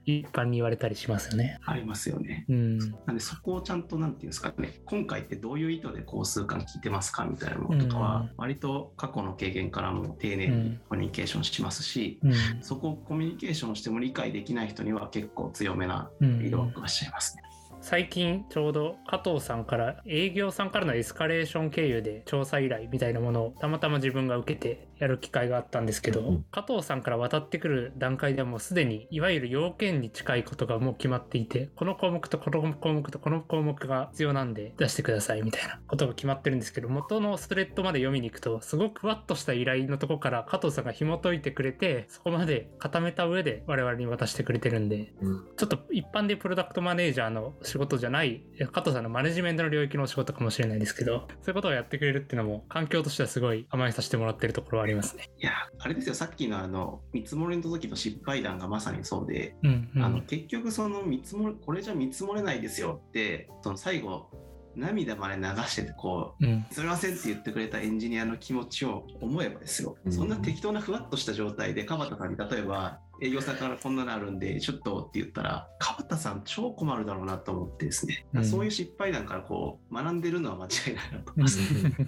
[0.04, 1.58] 一般に言われたりしますよね。
[1.64, 2.29] ありますよね。
[2.48, 2.78] うん。
[2.78, 12.32] なんでそこをちゃんとなんていうんですかね、今回ってどういう意図で工数感聞いてますかみたいなものとかは、割と過去の経験からも丁寧にコミュニケーションしますし、うん。
[12.60, 17.42] そこをコミュニケーションしても理解できない人には結構強めなうフィードバッん、クがしちゃいますね。
[17.82, 45.48] 最近ちょうど加藤さんから営業さんからのエスカレーション経由で調査依頼みたいなものをたまたま自分が受けてやる機会があったんですけど、うん加藤さんから渡ってくる段階ではもうすでにいわゆる要件に近いことがもう決まっていてこの項目とこの項目とこの項目が必要なんで出してくださいみたいなことが決まってるんですけど元のストレッドまで読みに行くとすごくふわっとした依頼のとこから加藤さんが紐解いてくれてそこまで固めた上で我々に渡してくれてるんでうん。
[45.56, 55.30] ちょっと一般でプロダクトマネージャーの仕事じゃない、加藤さんのマネジメントの領域の仕事かもしれないですけど、そういうことをやってくれるっていうのも、環境としてはすごい甘えさせてもらってるところはありますね。
[55.38, 60.02] いや、あれですよ、さっきのあの、見積もりの時の失敗談がまさにそうで、うん、うん。
[60.02, 64.30] あの結局その見積もり、これじゃ見積もれないですよって、その最後、
[64.76, 81.58] 涙まで流してて、こう、うん、すみませんって言ってくれたエンジニアの気持ちを思えばですよ、うんそんな適当なふわっとした状態で、川田さんに例えば、営業さんからこんなのあるんで、ちょっとって言ったら、川田さん超困るだろうなと思ってですね、うんそういう失敗談からこう、学んでるのは間違いないなと思います。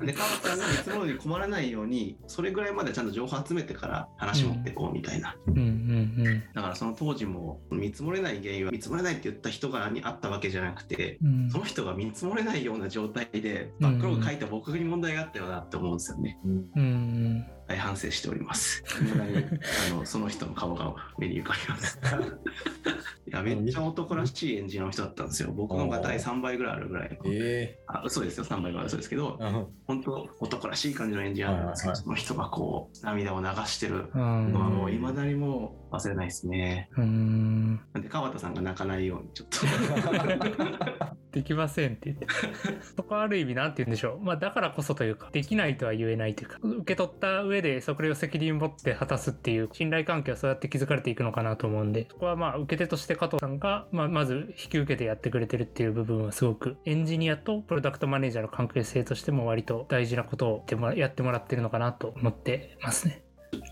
[0.06, 5.36] で、川田さんが見積もるに困らないように、それぐらいまでちゃんと情報集めてから話持ってこうみたいな。
[6.54, 11.50] だからその当時も、見積もれない原因は見積もれないって言った人がにあったわけじゃなくて、うん。
[11.50, 16.38] その人が見積もれないような状態で、バックログ書いた僕に問題があったよなって思うんですよね。
[16.44, 18.84] うんうん、大反省しております。
[19.90, 21.98] あのその人の顔が目に浮かびます。
[23.26, 25.52] いや、めっちゃ男らしいエンジニアの人だったんですよ。
[25.52, 27.18] 僕のが第3倍ぐらいあるぐらいの。
[27.24, 29.38] えあ嘘ですよ、3倍ぐらい嘘ですけど、
[29.86, 34.52] 本当男らしい感じのエンジニアなんですけど、その人がこう、涙を流してるうん。
[34.52, 36.88] のはもう未だにもう忘れないですね。
[36.96, 37.80] うん。
[37.92, 41.12] なんで、川田さんが泣かないように、ちょっと。
[41.32, 42.26] できませんって言って。
[42.96, 44.20] そこはある意味なんて言うんでしょう。
[44.20, 63.24] まあだからこそというか、できないとは言えないというか、受け取った上でそれを責任持って果たすっていう信頼関係はそうやって築かれていくのかなと思うんで、そこはまあ受け手として加藤さんが、まあまず引き受けてやってくれてるっていう部分はすごくエンジニアとプロダクトマネージャーの関係性としても割と大事なことをやってもらやってもらってるのかなと思ってますね。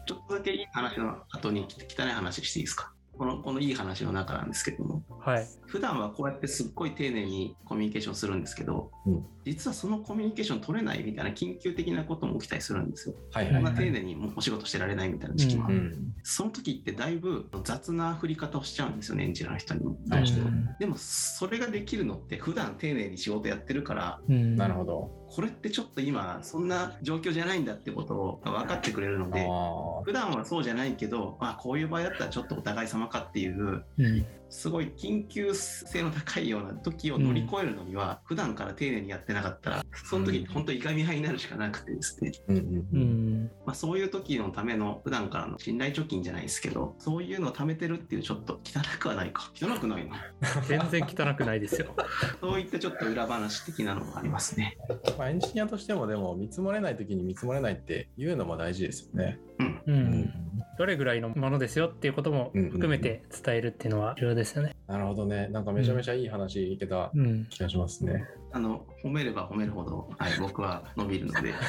[0.06, 1.66] ちょっとだけいい話の後に
[1.96, 2.92] 汚い話していいですか？
[3.16, 5.46] このこのいい話の中なんですけどもはい。
[5.66, 13.14] 普段はこうやってすっごい丁寧にコミュニケーションするんですけど、うん実はそのコミュニケーション取れないみたいな緊急的なことも起きたりするんですよ。
[13.32, 13.64] はいはいはい。
[13.64, 16.14] こんな丁寧にもうお仕事してられないみたいな時期もある、うん。
[16.22, 19.96] その時ってだいぶ雑な振り方をしちゃうんですよね、エンジニアの人にも。
[20.10, 25.19] はいうんでもそれができるのって普段丁寧に仕事やってるからうんなるほど。
[25.30, 30.02] これってちょっと今そんな状況じゃないんだってことを分かってくれるのあであ。
[30.04, 50.16] 普段はそうじゃないけどあこういう場合だったらちょっとお互い様かっていううんすごい緊急性の高いような時を乗り越えるのには、普段から丁寧にやってなかったらその時って本当いかみ合いになるしかなくてですね、うんまあ、そういう時のための普段からの信頼貯金じゃないですけどそういうのを貯めてるっていうちょっと汚くはないか汚くないな
[50.66, 51.94] 全然汚くないですよ。
[52.40, 54.76] そういったちょっと裏話的なのがありますね。
[55.18, 59.38] まあ、エンジニアとしてもでも見積もれない時に見積もれないって言うのも大事ですよね。
[59.60, 59.84] うんう。
[59.86, 60.34] うん
[60.78, 64.74] どれぐらいのものですよっていうことも含めて伝えるっていうのは重要ですよね。
[64.86, 65.48] なるほどね。
[65.48, 67.46] なんかめちゃめちゃいい話聞けたうん。
[67.50, 68.24] 気がしますね。
[68.52, 71.52] あの褒めれば褒めるほど、はい、僕は伸びるので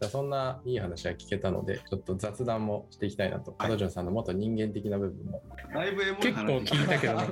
[0.00, 3.50] じゃあそんないい話が聞けたので、ちょっと雑談もしていきたいなと。
[3.58, 5.42] はい彼女さんのもっと人間的な部分も。
[5.74, 7.28] だいぶ結構話聞いたけどね。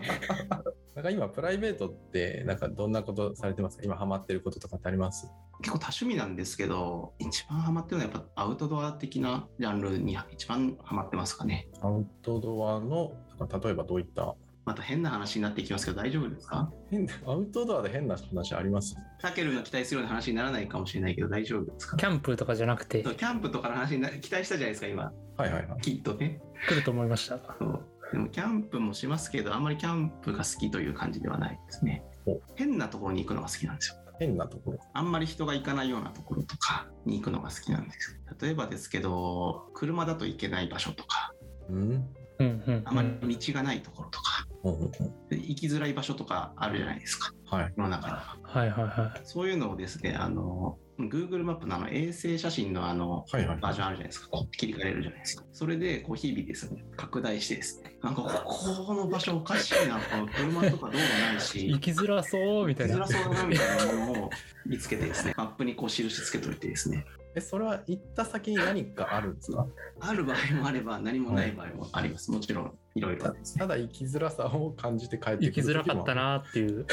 [0.95, 3.85] なんか今、プライベートって、なんかどんなことされてますか？
[3.85, 5.31] 今ハマってることとかってあります？
[5.63, 14.35] 結構多趣味なんですけど一番ハマってるのはやっぱアウトドア的なジャンルに一番ハマってますかねアウトドアの、なんか例えばどういった
[14.69, 16.71] また変な話になっていきますけど大丈夫ですか？
[16.91, 18.95] 変なアウトドアで変な話あります？
[19.19, 21.97] タケルの期待するような話にならないかもしれないけど大丈夫ですか？
[21.97, 23.03] キャンプとかじゃなくて。
[23.03, 25.11] キャンプとかの話にな期待したじゃないですか今。
[25.39, 25.81] はいはいはい。
[25.81, 26.43] きっとね。
[26.69, 27.39] 来ると思いました。
[27.59, 27.87] そう。
[28.13, 32.05] でもキャンプもしますけどあんまりキャンプが好きという感じではないですね。
[32.27, 32.39] お。
[32.57, 33.97] 変なところに行くのが好きなんですよ。
[34.21, 34.79] 変なところ。
[34.93, 38.37] あんまり人が行かないようなところとかに行くのが好きなんですよ。
[38.39, 41.33] 例えばですけど車だと行けない場所とか。
[41.71, 44.91] うんうんうんあまり道がないところとか、うんうん
[45.31, 47.73] 行きづらい場所とかあるじゃないですかはい。
[47.77, 49.21] 世の中にははいはいはい。
[49.25, 54.29] そういうのをですねあの Google マップのあの衛星写真のあのはいはいバージョンあるじゃないですか。
[54.31, 55.45] こう切り替えれるじゃないですか。
[55.53, 63.23] それでこう日々ですね、拡大してですね、なんかここの場所おかしいな、この車とか道路ないし、行きづらそうみたいな行きづら。
[63.25, 64.31] そうだなみたいなものを
[64.67, 67.05] 見つけてですね、マップにこう印つけといてですね、
[67.39, 69.67] え、それは行った先に何かあるんですか？
[70.01, 72.31] ある場合もあれば何もない場合もあります。
[72.31, 73.61] もちろんいろいろですね。
[73.61, 76.23] ただ行きづらさを感じて帰って行きづらかったな。
[76.23, 76.87] なっていう。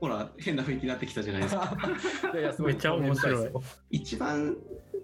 [0.00, 1.76] ほら、変な雰囲気になってきたじゃないですか。
[2.32, 3.50] いやいやすごいめっちゃ面白い
[3.90, 4.56] 一番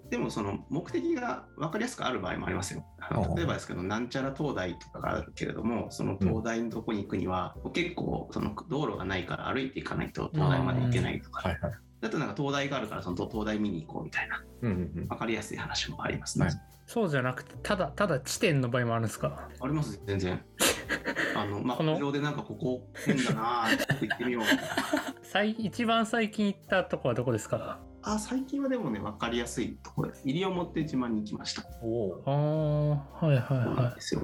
[0.09, 2.85] でもその目的が分かりやすくある場合もありますよ。
[3.35, 11.71] 例えばですけど、なんちゃら灯台とかがあるけれども、その灯台のとこに行くには、結構その道路がないから歩いていかないと灯台まで行けないとか、はいはい。
[12.01, 15.07] だとなんか灯台があるからその灯台見に行こうみたいな、うんうんうん。
[15.07, 16.45] 分かりやすい話もありますね。
[16.45, 16.55] はい
[16.89, 19.49] そうじゃなくて、ただ、ただ地点の場合もあるんですか？
[19.59, 20.41] あります、全然。
[21.35, 24.43] あの、まあ、この上でなんかここ変だなーってちょっと行ってみよう。
[25.21, 27.81] 最一番最近行ったとこはどこですか？
[28.03, 30.21] あ、最近はでもね、分かりやすいところです。
[30.25, 31.65] 西表島に行きました。
[31.81, 32.31] おおあ
[33.21, 34.21] あ、はいはいはですよ。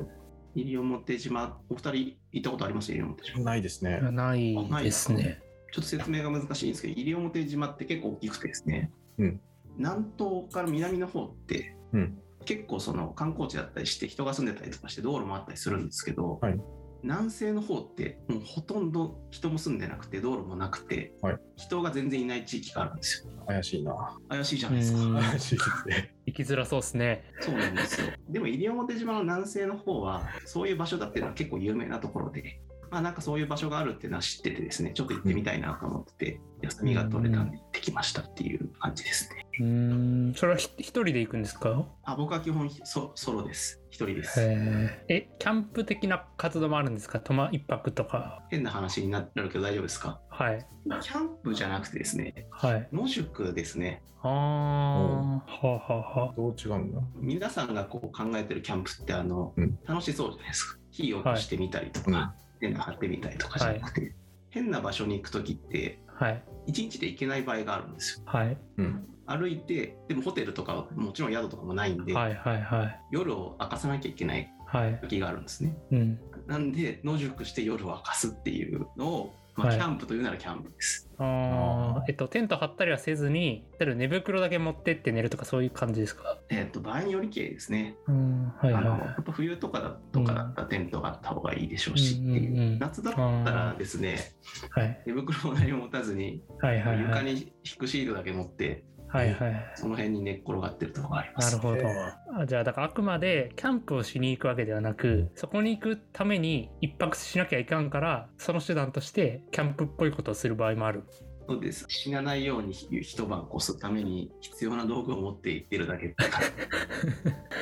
[0.55, 2.93] 西表島、お二人行ったことあります？
[2.93, 3.43] 西表島。
[3.43, 4.09] ないですねい。。
[4.09, 5.41] ないですね。
[5.73, 9.41] ちょっと説明が難しいんですけど、西表島って結構大きくてですね、うん
[9.75, 16.59] 南東から南の方って、うん結構その観光地だったりして人が住んでたりとかして道路もあったりするんですけど、はい
[17.03, 23.33] 南西の方ってもうほとんど人も住んでなくて道路もなくて、はい人が全然いない地域があるんですよ。
[23.45, 24.17] 怪しいな。
[24.29, 24.99] 怪しいじゃないですか。
[25.01, 26.15] うん怪しいですね。
[26.25, 27.23] 行きづらそうですね。
[27.41, 28.07] そうなんですよ。
[28.29, 32.61] でも西表島の南西の方はそういう場所だっていうのは結構有名なところで、
[32.93, 39.47] まあなんかそういう場所があるっていうのは知っててですね、ちょっと行ってみたいなと思って、休みが取れたんで行ってきましたっていう感じですね。
[39.59, 41.87] うーん、それはひ一人で行くんですか？
[42.03, 43.81] あ僕は基本ソソロです。
[43.89, 44.39] 一人です。
[44.39, 45.05] へえ。
[45.09, 47.19] え、キャンプ的な活動もあるんですか？
[47.19, 48.43] 泊ま一泊とか。
[48.51, 50.21] 変な話になるけど大丈夫ですか？
[50.29, 50.63] はい。
[51.01, 52.87] キャンプじゃなくてですね、はい。
[52.93, 54.03] 野宿ですね。
[54.21, 56.33] ああ、はあはあはあ。
[56.37, 57.01] どう違うんだ？
[57.15, 60.79] 皆さんがこう考えてるキャンプってあの、うん楽しそうじゃないですか。
[60.91, 64.15] 火を起こしてみたりとか、はテント張ってみたりとかじゃなくて、
[64.49, 66.43] 変な場所に行く時ってはい。
[66.67, 68.23] 一日で行けない場合があるんですよ。
[68.25, 68.57] はい。
[68.77, 69.07] うん。
[69.25, 72.99] 歩いて、でもホテルとかはもちろん宿とかもないんで、はいはいはい。
[73.11, 74.99] 夜を明かさなきゃいけないはい。
[75.01, 75.77] 時があるんですね。
[75.91, 76.19] うん。
[76.47, 81.09] なんで野宿して夜を明かすっていうのを、まあ、はいキャンプというならキャンプです。
[81.19, 86.39] ああ、えっと、テント張ったりはせずに、例えば寝袋だけ持ってって寝るとかそういう感じですか？
[86.49, 87.95] えっ、と場合によりけりですね。
[88.07, 92.19] うん、はいあのはやっぱ冬とかだとかだったらテントがあった方がいいでしょうし
[92.79, 94.17] 夏だったらですね
[94.75, 94.79] い。
[94.79, 95.03] はい。
[95.05, 97.03] 寝袋を何も持たずに、はいはいはい。
[97.03, 99.71] 床に敷くシールだけ持ってはいはい。
[99.75, 101.55] その辺に寝っ転がってるところがあります。
[101.55, 101.75] なるほ
[102.39, 111.03] どじゃあ、だからあくまでキャンプをしに行くわけではなく、そこに行くために一泊しなきゃいかんから、その手段としてキャンプっぽいことをする場合もある。
[111.45, 111.83] そうです。
[111.89, 116.15] 死なないように一晩越すために必要な道具を持っていってるだけ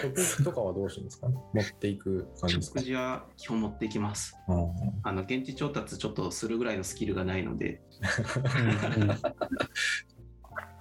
[0.03, 1.27] 食事とかはどうしてるんですか？
[1.27, 2.79] 持っていく感じですか？
[2.79, 4.37] 食事は基本持っていきます。
[4.47, 4.67] うん
[5.01, 7.81] あの現地調達ちょっとするぐらいのスキルがないので、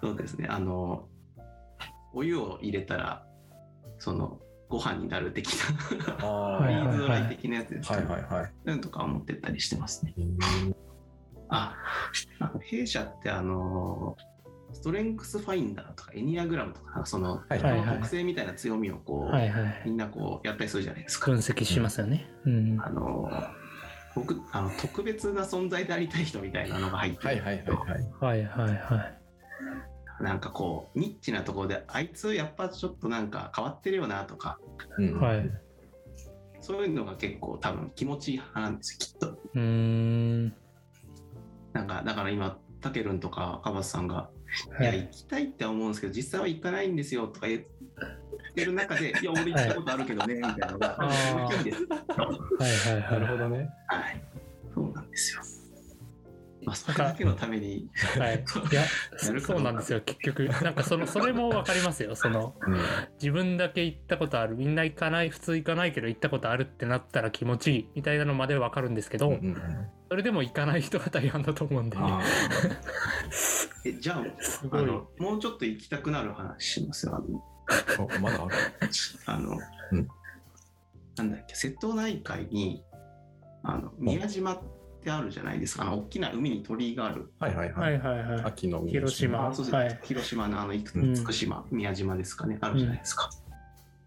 [0.02, 0.46] そうですね。
[0.48, 1.08] あの
[2.12, 3.24] お湯を入れたら
[3.98, 8.06] そのご飯になる的なフリーズドはいライ的なやつですはいね。
[8.06, 8.44] はいはい。
[8.44, 10.14] そういうのとかを持ってったりしてますね。
[10.16, 10.38] うん
[11.52, 11.74] あ、
[12.60, 14.16] 弊社ってあの
[14.72, 19.82] ストレングスファインダーとかエニアグラムとかそのはい人はいの特性みたいな強みをこう、はいはい。
[19.84, 21.40] みんなこうやったりするじゃないですか分。
[21.40, 22.30] 析しますよね。
[22.46, 22.80] うん。
[22.80, 23.28] あの
[24.14, 27.76] 僕あの特別な存在でありたい人みたいなのが入ってはいるんですよ
[28.20, 28.48] はいはいはい。
[28.54, 29.19] はいはいはい。
[30.20, 34.58] なんかこうニッチなところであいつやっぱちょっとなんか変わってるよなとか
[34.98, 35.50] うんはい。
[36.60, 40.54] そういうのが結構多分気持ちいい派なんですよきっとうーん。
[41.72, 44.30] なんかだから今たけるんとかかばさんが
[44.80, 45.02] 「いやはい。
[45.04, 47.62] 行きたいって思うんですけど実際は行かないんですよ」とか言っ
[48.54, 51.86] てる中で「いや俺行ったことあるけどね」みたいなのが大きいんです
[52.58, 53.70] はいはいはなるほどね。
[53.88, 54.22] はい
[54.74, 55.42] そうなんですよ
[56.64, 57.90] まあそれだけのためにい。
[58.18, 58.44] はい。
[58.70, 58.84] いや、
[59.40, 60.00] そうなんですよ。
[60.00, 62.14] 結局、なんかその、それもわかりますよ。
[62.14, 62.78] その、うん
[63.14, 64.56] 自分だけ行ったことある。
[64.56, 67.88] みんな行かない、普通行かないけど行ったことあるってなったら気持ちいい。
[67.96, 69.56] みたいなのまでわかるんですけど、うんうん
[70.10, 71.96] それでも行かない人が大半だと思うんで。
[73.86, 74.82] えじゃあすごい。
[74.82, 78.54] あのもうちょっと行きたくなる話しますよあのあまだある？
[79.26, 79.56] あの、
[79.92, 80.08] うん
[81.16, 82.82] なんだっけ瀬戸内海に
[83.62, 85.84] あの宮島ってあるじゃないですか。
[85.84, 87.32] あの大きな海に鳥居がある。
[87.38, 87.98] はいはいははいい。
[87.98, 88.40] はいはい。
[88.44, 89.48] 秋の海広島。
[89.48, 90.00] あそうです、はい。
[90.02, 91.16] 広島のあのいくつうん。
[91.16, 92.58] 福島、宮島ですかね。
[92.60, 93.30] あるじゃないですか、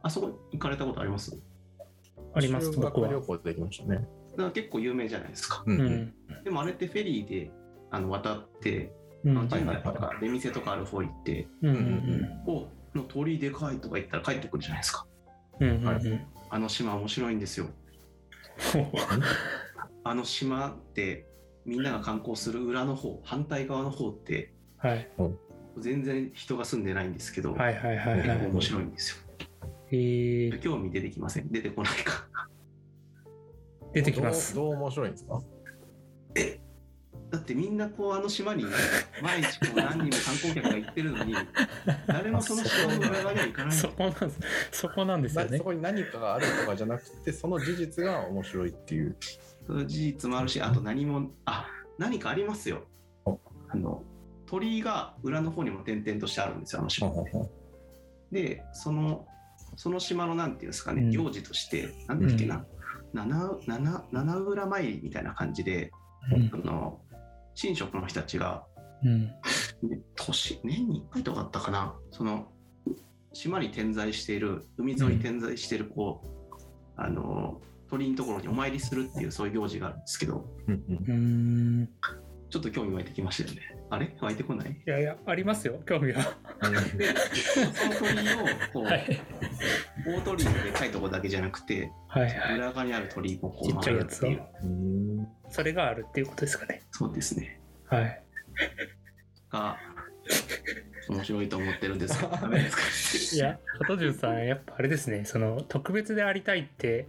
[0.02, 1.36] あそこ行かれたことあります？
[2.36, 3.08] あります、修僕は。
[3.08, 3.96] 学旅行できましたね。
[4.32, 5.64] だから結構有名じゃないですか。
[5.66, 5.80] うん。
[5.80, 5.88] うん。
[5.88, 6.44] うん。
[6.44, 7.52] でもあれってフェリーで
[7.89, 8.91] あの渡って、
[9.24, 9.48] うん。
[9.48, 9.58] と
[9.94, 15.08] か出店とかある方行ってうんうんおの鳥居でかいとか言ったら帰ってくるじゃないですか。
[15.60, 15.70] うん。
[15.70, 15.88] うんうん。
[15.88, 16.22] うん。
[16.50, 17.66] あの島面白いんですよ
[20.04, 21.28] あの島って
[21.66, 25.10] みんなが観光する裏の方反対側の方ってはい。
[25.80, 29.18] 全然人が住んでないんですけど、はいはいはい面白いんですよ
[29.91, 31.49] えー、興味出てきません？
[31.51, 32.28] 出てこないか
[33.93, 34.54] 出てきます。
[34.56, 35.41] どうどう面白いんですか？
[37.32, 38.64] だってみんなこうあの島に
[39.24, 41.34] 毎日こう何人も観光客が行ってるのに
[42.08, 44.39] 誰もその島の裏側には行かないそこなんです。
[44.72, 45.64] そこなんですよねなそ。
[45.64, 49.16] こに何かがあるとかじゃなくて、その事実が面白いっていう。
[49.68, 52.84] そういう事実もあるしあと何もあ何かありますよ。
[53.26, 53.39] お
[53.70, 54.03] あの
[54.45, 57.11] 鳥居が裏の方にも点々としてあるんですよあの島
[58.32, 59.26] でその
[59.76, 61.11] その島のなんていうんですかね、うん。
[61.11, 62.66] 行事としてなんだっけな、
[63.14, 65.91] 七七七浦参りみたいな感じで
[66.32, 66.51] うん。
[66.53, 66.99] あの
[67.59, 68.64] 神職の人たちが
[69.03, 69.22] うん。
[69.26, 69.34] ね
[70.16, 72.47] 年年に1回とかあったかなその
[73.34, 76.28] 島に点在している海沿いに点在しているこう、
[76.95, 77.59] あの
[77.94, 80.72] 鳥居のところにお参りするっていうそういう行事があるんですけどう
[81.14, 81.89] ん。
[82.50, 84.16] ちょっと興味湧いてきましたよねあれ？
[84.22, 84.70] 湧いてこない？
[84.72, 86.22] いやいや、ありますよ、興味は。
[86.98, 88.38] でその鳥居を
[88.74, 89.22] こう、 はい。
[90.06, 92.56] 大鳥居のでかいところだけじゃなくてはいはい。
[92.56, 96.82] 裏側にある鳥居もこちう回るっていううんそれがあるっていうことですかね。
[96.91, 98.24] そうですねはい。
[99.52, 99.78] が
[101.10, 103.46] 面白いと思ってるんですけどダメですか？
[103.46, 107.08] いや、加藤潤さん、やっぱあれですね、その、特別でありたいって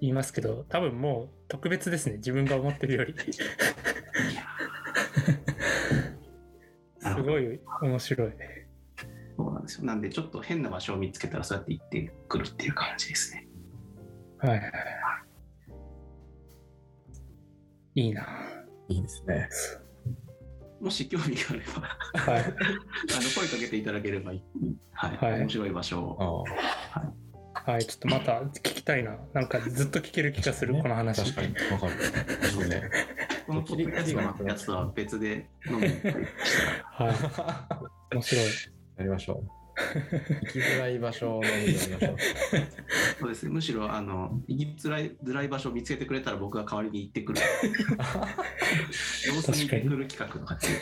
[0.00, 3.14] 言いますけど、多分もう特別ですね、自分が思ってるより。
[7.00, 8.32] すごい面白い。
[9.36, 13.48] そうなんですよなんでちょっと変な場所を見つけたらそうやって行ってくるっていう感じですね
[14.38, 14.72] はいはいはい。
[17.94, 18.26] いいな。
[18.88, 19.48] いいですね。
[20.80, 21.60] もし興味があれ
[22.24, 22.42] ばはい。
[22.44, 22.54] あの
[23.34, 24.42] 声かけていただければいい、
[24.92, 26.44] はいはい面白い場所を
[26.94, 27.02] あ
[27.70, 29.16] はい、ちょっとまた聞きたいな。
[29.32, 31.22] なんかずっと聞ける気がする、ねこの話。
[31.22, 31.54] 確かに。
[31.72, 31.92] わかる。
[32.50, 32.90] そうね。
[33.46, 36.32] このポッドキャストのやつは別で飲みに行ったりし
[36.98, 37.16] たらはい。
[38.14, 38.44] 面白い。
[38.44, 39.44] やりましょう。
[40.46, 42.16] 行きづらい場所を飲みにやりましょう。
[43.20, 47.40] そうですねむしろあの行きづらいづらい場所を見つけてくれたら僕が代わりに行ってくる
[49.26, 50.80] 様子見てくる企画とかっていう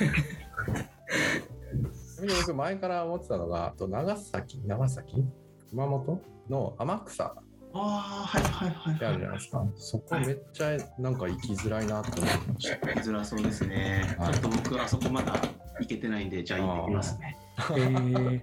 [2.16, 5.22] ちなみに僕前から思ってたのが、あと長崎、長崎？
[5.70, 6.37] 熊本？
[6.48, 7.32] の天草っ
[7.74, 9.66] ああはいはいはいてあるじゃないですか。
[9.76, 12.86] そこめっちゃなんか行きづらいなって思ってました。
[12.88, 15.34] 行きづらそうですね、はいちょっと僕あそこまだ
[15.78, 17.38] 行けてないんでじゃあ行ってきますね
[17.76, 18.42] え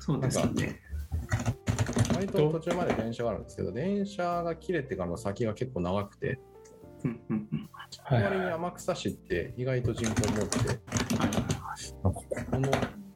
[0.00, 0.80] そうですよね。
[2.14, 6.38] 割と途中まで電車があるんですけど、電車が切れてからの先が結構長くて、
[7.04, 7.70] うんうんうん
[8.02, 10.78] はい割に天草市って意外と人口も多くて、はい
[12.02, 12.70] なんかここの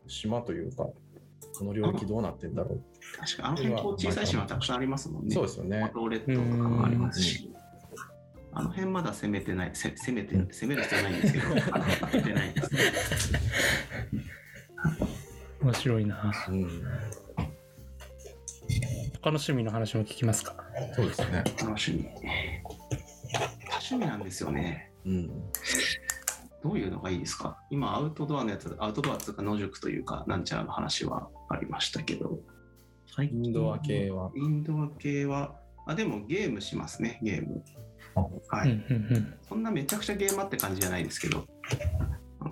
[0.07, 0.85] 島というか、
[1.59, 2.83] この領域どうなってんだろう。
[3.17, 5.35] 確かあの辺こう小さい島たくさんありますもんね。
[5.35, 5.81] そうですよね。
[5.95, 7.51] 五島列島とかもありますし、
[8.53, 12.81] あの辺まだ攻めてない、せ攻めて、攻める必要ないんですけど、 あの攻めてないですね。
[15.61, 16.33] ー、面白いな。
[16.49, 16.69] うん、
[19.15, 20.55] 他の趣味の話も聞きますか？
[20.95, 21.45] そうですね。
[21.61, 22.05] 楽しみ。
[22.05, 22.09] 多
[23.79, 24.93] 趣味なんですよね。
[25.05, 25.29] うん。
[26.63, 27.59] どういうのがいいですか？
[27.71, 32.39] 今、アウトドアのやつ、アウトドアっていうか野宿というか、なんちゃらの話はありましたけど、
[33.19, 34.31] 最インドア系は。
[34.37, 35.57] インドア系は、
[35.87, 37.65] あ、でもゲームしますね、ゲーム。
[38.49, 38.71] はい。
[38.71, 39.35] うんうんうん。
[39.43, 41.45] そんなめちゃくちゃゲームって感じじゃないですけど、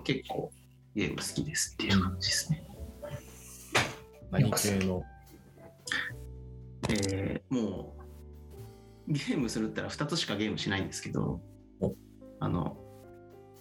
[0.03, 0.51] 結構
[0.93, 2.67] ゲーム好きですっていう感じですね。
[4.29, 5.03] 何系の？
[6.89, 7.95] えーも
[9.07, 11.39] う、ゲームするったら2つしかゲームしないんですけど
[11.79, 11.95] お、
[12.41, 12.75] あの、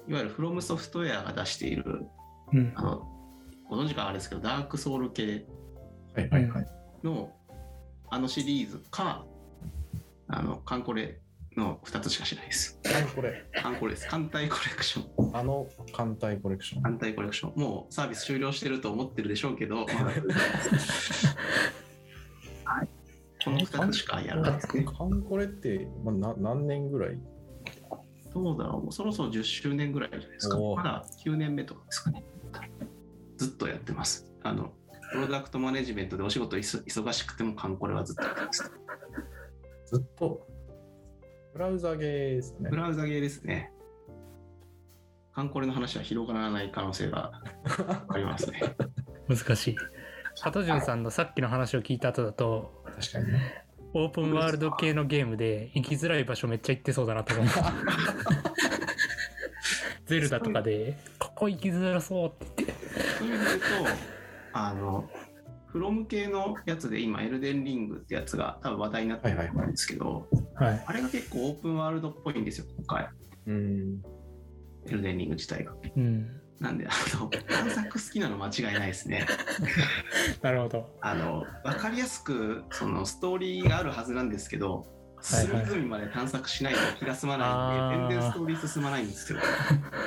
[0.08, 2.04] いわゆるフロムソフトウェアが出している、
[2.52, 3.08] うんあの、
[3.70, 5.46] ご存知かあれですけど、ダークソウル系
[6.16, 6.66] はいはいはい。
[7.06, 7.32] の
[8.08, 9.24] あのシリーズか、
[10.28, 11.20] あの、カンコレ
[11.56, 12.78] の2つしかしないです。
[12.84, 14.08] 何これカンコレです。
[14.08, 15.36] 艦隊コレクション。
[15.36, 16.82] あの艦隊コレクション。
[16.82, 17.60] 艦隊コレクション。
[17.60, 19.86] もうサービス終了してると思ってるでしょうけど、はい。
[23.44, 24.84] この2つしかやらないですね。
[24.84, 27.18] カンコレって、まあ、な何年ぐらい？
[28.34, 30.58] どうだろう、もうそろそろ10周年ぐらいじゃないですか。
[30.58, 32.24] まだ9年目とかですかね。
[33.38, 34.30] ずっとやってます。
[34.42, 34.72] あの、
[35.16, 38.70] プロダクトマネジメントでお仕事いそ忙しくてもカンコレはずっとやってます。
[39.86, 40.46] ずっと
[41.54, 42.76] ブラウザゲーですねブ。
[42.76, 43.72] ラウザゲーですね。
[45.32, 47.32] カンコレの話は広がらない可能性が
[48.08, 48.60] ありますね。
[49.26, 49.76] 難しい。
[50.42, 53.64] 加藤潤さんのさっきの話を聞いた後だと、確かにね。
[53.94, 57.46] オープンワールド系のゲームで行きづらい場所めっちゃ行ってそうだなと思う。
[60.04, 62.86] ゼルダとかで、ここ行きづらそうって言って。
[63.18, 63.66] そうで言うと、
[64.56, 65.08] あの、
[65.66, 70.84] フロム系のやつで今、エルデンリングってやつが多分話題になってると思うんですけど、はい。
[70.86, 73.08] あれが結構オープンワールドっぽいんですよ、今回。
[73.46, 74.00] うん。
[74.86, 75.74] エルデンリング自体が。
[75.96, 76.40] うん。
[76.60, 79.26] なんで、あの、探索好きなの間違いないですね。
[80.40, 80.98] なるほど。
[81.02, 84.86] あの、わかりやすく、そのストーリーがあるはずなんですけど、
[85.20, 89.40] 隅々まで探索しないと気が済まないんで、全然ストーリー進まないんですけど、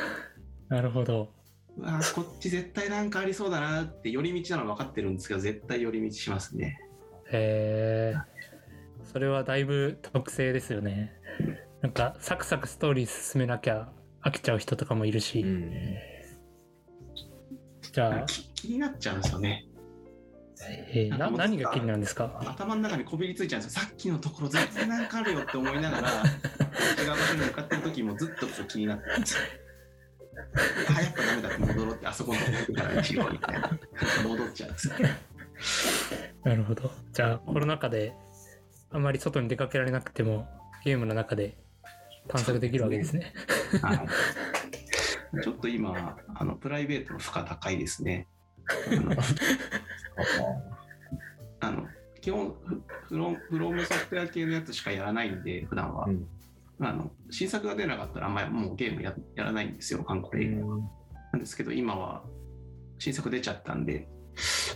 [0.69, 1.38] なるほど。
[1.79, 6.79] うわーこっち絶対なんかありそうだなって、寄り道なの分かってるんですけど、絶対寄り道しますね。
[7.31, 8.15] へえ。
[9.11, 11.13] それはだいぶ特性ですよね。
[11.81, 13.89] なんか、サクサクストーリー進めなきゃ
[14.23, 15.41] 飽きちゃう人とかもいるし。
[15.41, 15.71] うん。
[17.91, 19.65] じゃあ、き気になっちゃうんですよね。
[20.91, 22.37] えーな何が気になるんですか？
[22.45, 23.81] 頭の中にこびりついちゃうんですよ。
[23.81, 26.09] さっきのところ絶対なんかあるよって思いながら、
[27.01, 29.37] 違う場所に向かってる時もずっと気になってるんです
[30.39, 30.45] よ。
[30.97, 33.79] あ、やっぱダメだって戻ろうって、あそこのとこからしようみたいな。
[34.27, 34.93] 戻っちゃうんですよ。
[36.43, 36.91] なるほど。
[37.13, 38.13] じゃあ、コロナ禍で
[38.91, 40.47] あまり外に出かけられなくても、
[40.83, 41.57] ゲームの中で
[42.27, 43.33] 探索できるわけですね。
[43.81, 48.27] はい、ちょっと今、あのプライベートの負荷高いですね。
[51.61, 51.87] あの
[52.21, 56.05] 基本フフロ、フロムソフトウェア系のやつしかやらないんで、普段は。
[56.05, 56.27] うん
[56.81, 60.77] あの新作が出なかったら、あんまりもうゲームややらないんですよ、韓国以外は。
[61.33, 62.23] なんですけど、今は
[62.97, 64.07] 新作出ちゃったんで、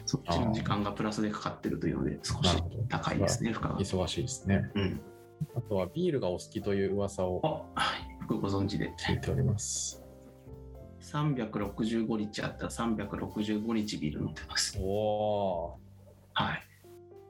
[0.06, 2.64] そっちの時間がプラスでかかってるというので、少し。
[2.90, 3.80] 高いですね、負荷が。
[3.80, 4.70] 忙しいですね。
[4.76, 5.02] うん。
[5.56, 8.92] あとはビールがお好きという噂をよくご存知で。
[9.00, 10.04] 聞いております。
[11.02, 14.78] 365日あったら365日ビール飲んでます。
[14.80, 15.80] おお
[16.34, 16.73] はい。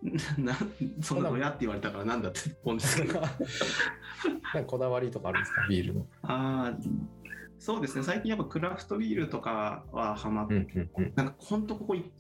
[0.38, 0.54] な
[1.02, 3.14] そんなのやって言われたからなんだって思うんですけー。
[3.14, 3.22] ど。
[4.68, 5.66] こだわりとかあるんですか？
[5.70, 6.08] ビールの。
[6.24, 6.90] あー
[7.60, 10.62] そうですね、最近やっぱクラフトビールとかはハマって、うん
[10.98, 11.14] うんうん。
[11.16, 12.12] なんか本当ここい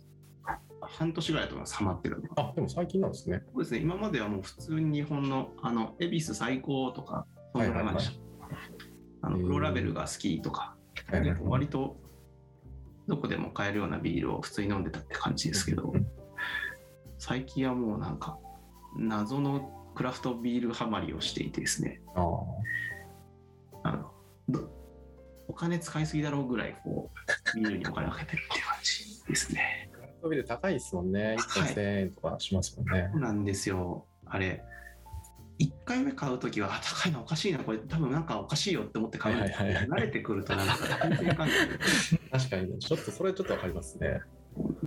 [0.79, 2.23] 半年ぐらいだと思います、ハマってる。
[2.37, 3.41] あでも最近なんですね。
[3.53, 7.63] そうですね、今まではもう普通に日本の、あの、恵比寿最高とか、そん。
[9.21, 10.77] あの、黒ラベルが好きとか、
[11.43, 11.97] 割と
[13.07, 16.07] どこでも買えるようなビールを普通に飲んでたって感じですけど、うん
[17.25, 18.37] 最近はもうなんか、
[18.97, 22.19] 謎のクラフトビールハマりをしていてですね、あ
[23.93, 24.11] の
[24.49, 24.69] ど
[25.47, 27.11] お金使いすぎだろうぐらいこ
[27.55, 29.89] うビールにお金をかけてるっていう感じですね。
[29.93, 31.37] クラフトビール高いですもんね。
[31.39, 33.17] 1はい本1000円とかしますもんねそ。
[33.17, 34.05] うなんですよ。
[34.25, 34.61] あれ、
[35.59, 41.47] 1回目買うときは、あ高いのおかしいな、これ多分なんかおかしいよって思って買うんですけど、はいはい慣れてくるとなんか全然感
[42.33, 44.19] 確かにね、ちょっとそれちょっとわかりますね。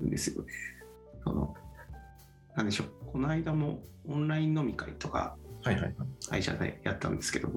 [0.05, 0.53] じですよね。
[1.25, 1.55] その
[2.57, 5.95] なんでしょう、この間もオンライン飲み会とかはいはいはい。
[6.31, 7.49] 会社でやったんですけど、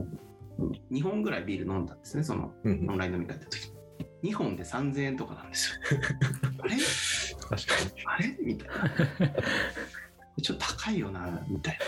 [0.92, 3.72] 2本ぐらいビール飲んだんですね、そのオンライン飲み会やった時
[4.24, 6.00] 2本で3000円とかなんですよ。
[6.62, 6.76] あれ？
[6.76, 8.04] 確かに。
[8.06, 8.38] あれ？
[8.42, 9.36] みたいな。
[10.42, 11.86] ちょっと高いよな、みたいな。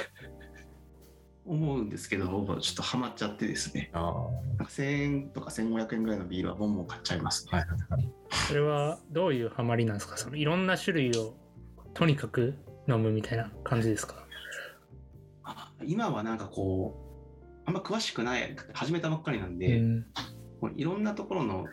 [1.43, 2.25] 思うんですけど、
[2.61, 3.89] ちょっとハマっちゃってですね。
[3.93, 8.11] ああ、はなんか1000円とか1500円ぐらいのビールはボンボン買っちゃいます、いはいはい。
[8.47, 10.15] それはどういうハマりなんですか？
[10.17, 11.35] そのいろんな種類を
[11.93, 12.55] とにかく
[12.91, 14.25] 飲むみたいな感じですか？
[15.43, 16.95] あ今はなんかこ
[17.43, 20.05] う、あんま詳しくない、始めたばっかりなんうで、う
[20.75, 21.65] いろんなところの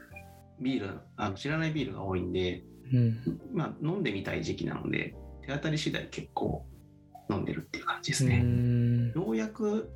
[0.61, 3.41] ビールあの、知らないビールが多いんで、うん。
[3.53, 6.67] まあ、飲んでみたい時期なので、手当たり次第結構
[7.31, 8.39] 飲んでるっていう感じですうね。
[8.41, 9.13] ん。
[9.13, 9.91] ようやく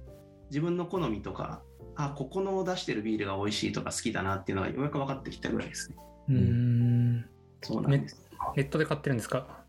[0.50, 1.62] 自分の好みとか、
[1.96, 5.96] あ、ここの出してるビールが美味しいとか好きだなっていうのがようやく分かってきたぐらいですね。
[6.28, 7.24] うん。
[7.62, 8.28] そうなんです。
[8.56, 9.61] ネットで買ってるんですか？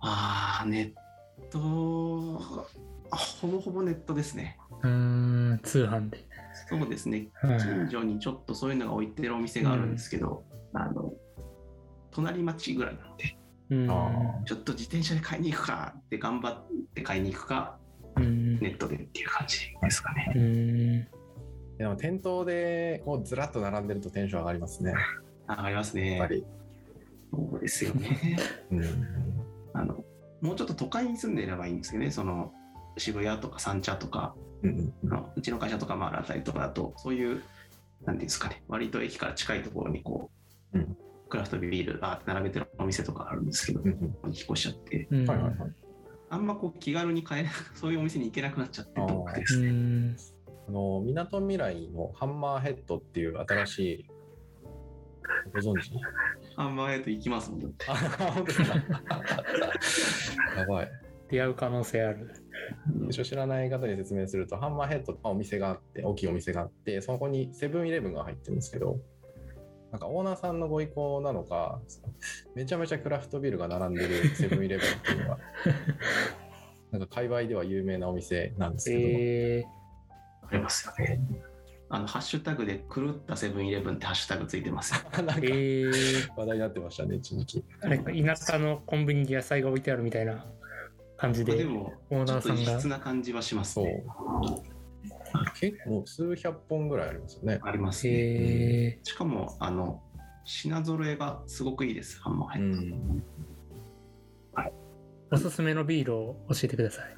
[0.00, 2.66] ああ、ネット、
[3.10, 4.58] あほぼほぼネットですね。
[4.82, 5.60] うん。
[5.62, 6.24] 通販で。
[6.68, 7.28] そうですね。
[7.42, 10.44] はい近所にちょっとそういうのが置いてるお店があるんですけど、
[10.74, 11.12] あの、
[12.10, 13.38] 隣町ぐらいなんで、
[13.70, 13.90] うん。
[13.90, 17.78] あちょっと自転車で買いに行くかって頑張って買いに行くか、
[18.16, 18.58] うん。
[18.58, 20.32] ネットでっていう感じですかね。
[20.34, 21.06] うん。
[21.78, 24.94] でも店頭でこうずらっと並んでるとテンション上がりますね。
[25.48, 26.16] 上がりますね。
[26.16, 26.44] やっぱり。
[27.32, 28.38] そうですよね。
[28.70, 29.39] うん。
[29.74, 30.04] あの、
[30.40, 32.52] もうちょっと都会に住んでいればいいんですけどね、その、
[32.96, 37.44] 渋谷とか三茶とか、うんうんあのうちの会社とかまああたりとかだと、そういう、なんてい
[38.12, 40.30] うんですかね、割と駅から近いところにこ
[40.74, 40.96] う、うん
[41.28, 45.26] クラフトビールバーって並べてるお店とかあるんですけど、うんうん引っ越しちゃって、うん。
[45.26, 45.72] はいはいはい。
[46.28, 49.70] あんまこう気軽に買えな そういうお店に行けなくなっちゃってあー僕でうすね。
[49.70, 50.16] ん。
[50.68, 54.06] あの、みなとみらいのハンマーヘッドっていう新しい、
[55.52, 55.92] ご存知？
[56.56, 57.74] あんまえと行きますもん。
[57.86, 57.96] あ、
[58.34, 58.74] 本当ですか？
[60.56, 60.92] やばい。
[61.30, 62.30] 出会う可能性ある。
[63.08, 68.98] 一応知らない方に説明すると、ハンマーヘッドのお店があって、大きいお店があって、そこにセブンイレブンが入ってるんですけど、
[69.92, 71.80] なんかオーナーさんのご意向なのか、
[72.54, 75.38] めちゃめちゃクラフトビールが並んでるセブンイレブンっていうのが、
[76.92, 79.64] なんか界隈では有名なお店なんですけど、え
[80.48, 81.20] ありますよね。
[81.92, 85.00] あの、ハッシュタグで狂ったセブンイレブンってハッシュタグついてますよ。
[85.22, 87.64] なんかー、えー、話題になってましたね、一時期。
[87.82, 90.46] なんか田舎のコンビニに野菜が置いてあるみたいな
[91.16, 94.04] 感じで、でも、オーちょっと異ナーさんが質な感じはしますそうね。。
[95.58, 97.58] 結構数百本ぐらいありますよね。
[97.62, 98.12] ありますね。
[98.12, 100.00] えしかも、あの、
[100.44, 104.66] 品揃えがすごくいいです、ハンマーヘッド。
[105.32, 107.16] おすすめのビールを教えてください。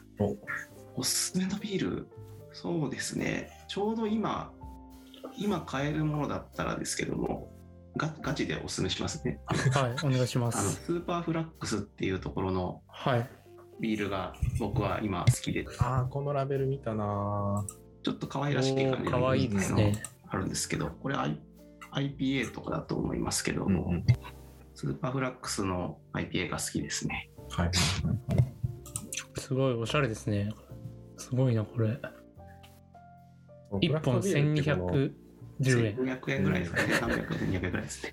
[0.95, 2.09] おすすめのビール、
[2.53, 4.53] そうですね、ちょうど今、
[5.37, 7.53] 今買えるものだったらですけども、
[7.97, 9.41] ガガチでおすすめしますね。
[9.73, 10.85] はい、お願いしまあのす。
[10.85, 13.29] スーパーフラックスっていうところのはい。
[13.81, 17.65] ビールが僕は今好きで、ああ、このラベル見たな
[18.05, 20.03] ちょっと可愛らしい感じのかわいいですね。
[20.29, 21.17] あるんですけど、これ
[21.93, 24.05] IPA とかだと思いますけど、うんうん
[24.75, 27.31] スーパーフラックスの IPA が好きですね。
[27.51, 27.71] はい。
[29.39, 30.51] すごいおしゃれですね。
[31.19, 32.01] すごいな、これ。
[33.73, 36.19] 1クラフト本ビールってこの1210円。
[36.21, 38.13] 500円ぐらいですかね、300円、200円ぐらいですね。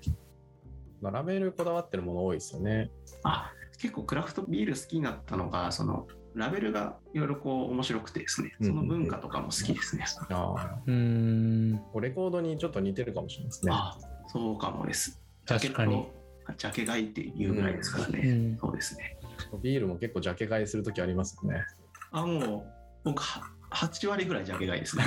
[1.00, 2.90] まあラベルこだわってるもの多いですよね。
[3.22, 10.78] あ結構クラフトビール好きになったのがそのラベルがいろいろこう面白くてですねその文化とかも好きですね、ああ。
[10.86, 13.72] うーん、レコードにちょっと似てるかもしれないですね。
[13.74, 13.96] あ
[14.28, 15.94] そうかもです確かに。
[15.94, 16.14] ジャケッ
[16.46, 19.16] トジャケ買いっていうぐらいですからね、うんそうですね
[19.62, 21.64] ビールも結構ジャケ買いするときありますよね。
[22.12, 22.62] あもう
[23.04, 25.04] 僕は8割ぐらいジャケ買いですね。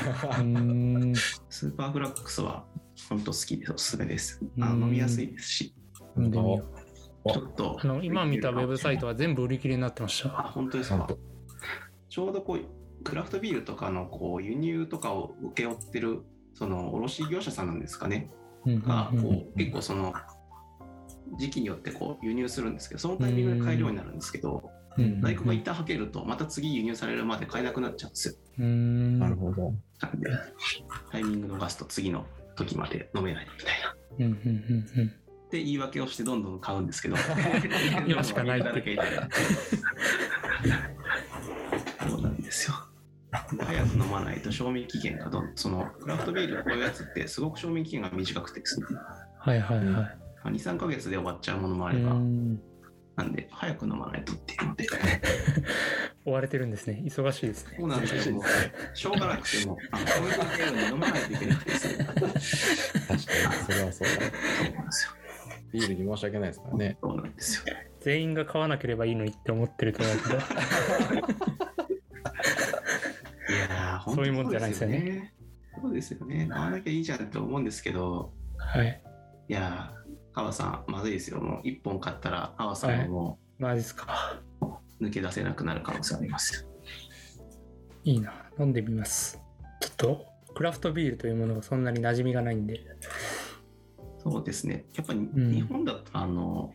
[1.49, 2.66] スーパーフラックスは
[3.09, 3.74] 本当好きです。
[3.74, 5.76] おすすめですあうん飲みやすいですし。
[6.16, 10.43] ちょっとあの今見たウェブサイトは全部売り切れになってましあた。
[10.43, 11.07] 本当ですか？
[12.09, 16.22] ちょうどこうクラフトビールとかのこう輸入とかを請け負ってる
[16.53, 18.30] その卸業者さんなんですかね？
[18.66, 20.14] うんがこう結構その
[21.38, 24.72] 時期によってこう輸入するんですけどそのタイミングで買えるようになるんですけどうん
[25.22, 28.36] 在庫が一旦はけるとまた次輸入されるまで買えなくなっちゃうんですよ。
[28.60, 29.20] うーん。
[29.20, 29.74] なるほど。
[30.02, 30.30] なんで
[31.12, 32.26] タイミング逃すと次の
[32.56, 33.96] 時まで飲めないみたいな。
[34.20, 34.32] うんうん
[34.96, 35.08] うんうん。
[35.08, 37.16] って言い訳をしてどんどん買うんですけど。
[38.08, 39.30] 今しかないだけみたいな
[42.10, 42.76] そうなんですよ。
[43.60, 48.86] 早く飲まないと賞味期限がどんそのクラフトビールこういうやつってすごく賞味期限が短くてですね。
[49.39, 50.04] はいはいは
[50.46, 50.50] い。
[50.52, 52.60] 23ヶ月で終わっちゃうものもあうれば、ん
[53.16, 54.88] なんで、早く飲まないとっていうので、
[56.26, 57.01] 追われてるんですね。
[57.05, 57.88] 忙しいですねそう。
[57.88, 58.36] なんですよ。
[58.36, 58.43] もう
[58.97, 62.05] しょうがなくても、あの、コミュニケーションで飲まないといけなくてですね。
[62.05, 64.14] 確かに、それはそうだ。
[64.16, 64.22] そ
[64.72, 65.11] うなんですよ。
[65.74, 66.97] ビールに申し訳ないですからね。
[67.01, 67.76] そうなんですよ。
[68.01, 70.36] 全員が買わなければいいのにって思ってると思うけど。
[70.36, 70.39] い
[73.70, 75.34] やー、本当そういうもんじゃないですよねね。
[75.82, 76.43] そうですよね。
[76.43, 79.01] 飲まなきゃいいじゃんって思うんですけど、はい。
[79.49, 81.39] いやー、川さん、まずいですよ。
[81.39, 84.41] もう一本買ったら、川さんはもマジですか。
[84.61, 86.69] う抜け出せなくなる可能性ありますよ。
[88.03, 88.34] いいな。
[88.59, 89.39] 飲んでみます。
[89.79, 92.81] ちょっと、クラフトビールというものがそんなに馴染みがないんで。
[94.17, 94.86] そうですね。
[94.95, 96.73] やっぱりん日本だと、あの、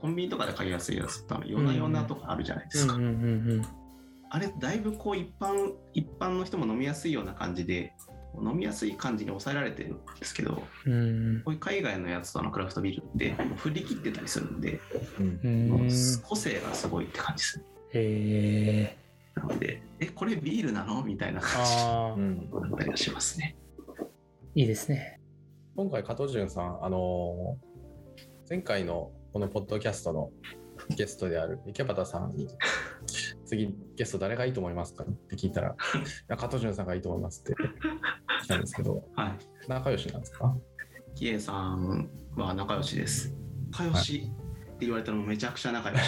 [0.00, 2.96] コンビニとかで買いやすいやつって、夜な夜なとかあるじゃないですか。
[4.30, 7.94] あれ、だいぶこう一般、一般の人も飲みやすいような感じで、
[8.42, 14.80] 飲みやすい感じに抑えられてるんですけど、こういう海外のやつとのクラフトビールって振り切ってたりするんで、
[15.18, 16.22] うんう。
[16.22, 17.64] 個性がすごいって感じですね。
[17.94, 18.96] へえ。
[19.34, 21.64] なので、え、これビールなのみたいな感
[22.40, 23.56] じだったりはしますね。
[24.54, 25.20] いいですね。
[25.76, 27.68] 今回、加藤潤さん、あのー
[28.50, 30.30] 前回のこのポッドキャストの
[30.96, 32.48] ゲストである池端さんに、
[33.48, 35.74] 次、ゲスト誰がいいと思いますかって聞いたら、 い
[36.28, 37.54] や加藤潤さんがいいと思いますって
[38.44, 39.38] 来たんですけど、はい。
[39.68, 40.54] 仲良しなんですか？
[41.14, 43.34] キエさんは仲良しです。
[43.72, 46.02] 仲良しって言われたらめちゃくちゃ仲良し。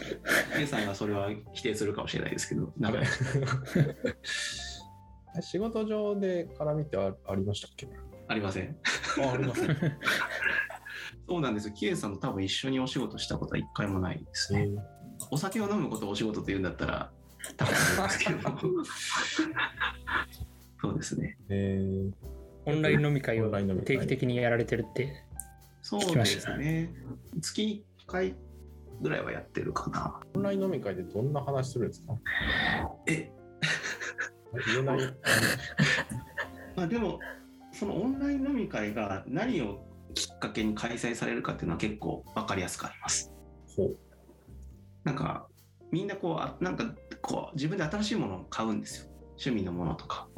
[0.56, 3.10] キエさんがそれは否定するかもしれないですけど、仲良し。
[5.42, 7.88] 仕事上で絡みってあありましたっけ？
[8.28, 8.76] ありません。
[9.22, 9.98] あありますね。
[11.28, 11.74] そうなんですよ。
[11.74, 14.68] キエさんと多分一緒にお仕事したことは一回もないですね。
[15.34, 17.10] お酒を飲むことをお仕事と言うんだったら、
[17.56, 18.38] 多分ありますけど。
[20.80, 21.36] そうですね。
[21.48, 22.12] えー
[22.66, 25.22] オンライン飲み会をオンライン飲み会定期的にやられてるって。
[25.82, 26.94] そうですね。
[27.42, 28.34] 月1回
[29.02, 30.18] ぐらいはやってるかな。
[30.34, 32.14] オンライン飲み会でどんな話するんですか？
[33.06, 33.30] え、
[34.72, 34.98] 言えない。
[36.74, 37.18] まあ、でも、
[37.72, 43.30] そのオンライン飲み会が何をきっかけに開催されるかっていうのは結構分かりやすくあります。
[43.76, 43.98] ほう。
[45.04, 45.46] なんか、
[45.90, 49.10] みんなこう、あなんかこう、自分で新しいものを買うんですよ。
[49.30, 50.28] 趣味のものとか。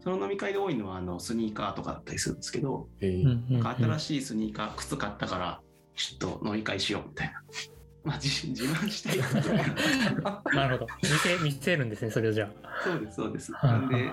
[0.00, 5.60] その飲み会で多いのはあのスニーカーとかだったりするんですけど、新しいスニーカー、靴買ったから、
[5.94, 7.42] ちょっと飲み会しようみたいな。
[8.04, 9.18] まあ、自自慢したい
[10.54, 10.92] なるほど。
[11.02, 12.48] 見せ、見せるんですね、それをじゃ
[12.84, 13.52] そうです、そうです。
[13.60, 13.66] あ。
[13.66, 14.12] なんで、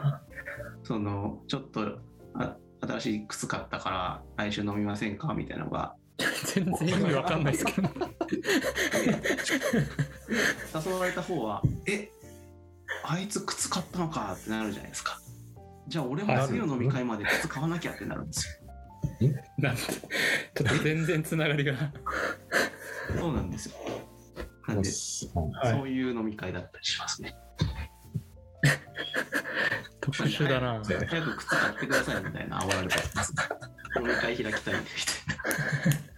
[0.82, 2.00] その、ちょっと
[2.34, 5.36] あ新しい靴買ったから、来週飲みませんか？
[5.36, 5.94] みたいなのが、
[6.54, 7.90] 全然意味わかんないですけど。
[10.86, 12.10] 誘われた方は、え
[13.04, 15.20] あいつ靴買ったのかってなるじゃないですか。
[15.88, 18.62] じゃあ俺も次の飲み会まで靴買わなきゃってなるんです
[19.60, 21.74] なんてちょっと全然つながりが。
[21.74, 21.78] よ。
[23.18, 23.76] そうなんですよ。
[24.68, 27.36] なんで、はいそういう飲み会だったりしますね。
[30.02, 30.82] 特殊だな。
[30.84, 33.34] 早く早く靴買ってくださいみたいな煽られてます。
[33.98, 34.84] 飲み会開きたいみたいな。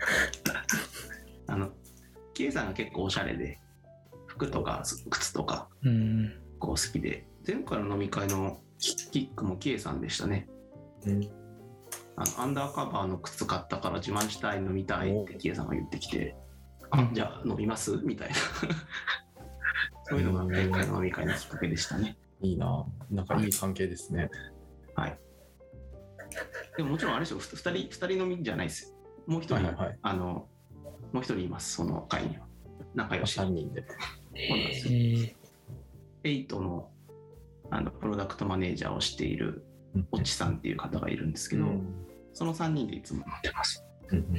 [1.47, 1.71] あの、
[2.33, 3.59] K さんが結構おしゃれで、
[4.27, 6.33] 服とか靴とかうん。
[6.59, 10.47] こう好きで、前回の飲み会のキックも K さんでしたね。
[11.05, 11.29] うん
[12.17, 16.35] あのアンダーカバーの靴買ったから自慢したい飲みたいって K さんが言ってきて、
[16.93, 17.91] うんあじゃあ飲みます？
[18.03, 18.35] みたいな。
[20.07, 22.17] そういうのが前回の飲み会のきっかけでしたね。
[22.41, 22.85] いいな。
[23.11, 24.29] なんかいい関係ですね。
[24.95, 25.19] はい。
[26.77, 28.94] でももちろんあれですよ、ふ二人、二人飲みじゃないですよ。
[29.27, 29.99] もう一人、はいはいはい。
[30.01, 30.47] あの、
[31.11, 32.45] もう一人います、その会には。
[32.93, 33.39] 仲良し。
[33.39, 33.85] 3人で。
[33.87, 33.95] そ
[34.55, 34.93] うなんですよ。
[34.93, 35.35] え
[36.23, 36.89] エイトの
[37.71, 39.65] あのプロダクトマネージャーをしている
[40.11, 41.65] おちさんっていう方がいるんですけど、
[42.33, 43.83] その3人でいつも飲んでます。
[44.11, 44.35] うんーうん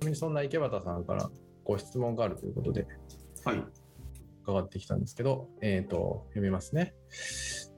[0.00, 1.30] ちなみにそんな池端さんから
[1.64, 2.86] ご質問があるということで
[3.44, 3.64] はい。
[4.42, 6.94] 伺ってきたんですけど、えっ、と、読みますね。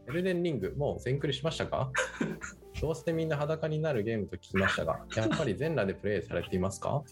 [0.09, 1.90] エルデンリング、もう全クリしましたか？
[2.82, 7.02] どうしてみんな裸になるゲームと聞きましたが、 やっぱり全裸でプレイされていますか？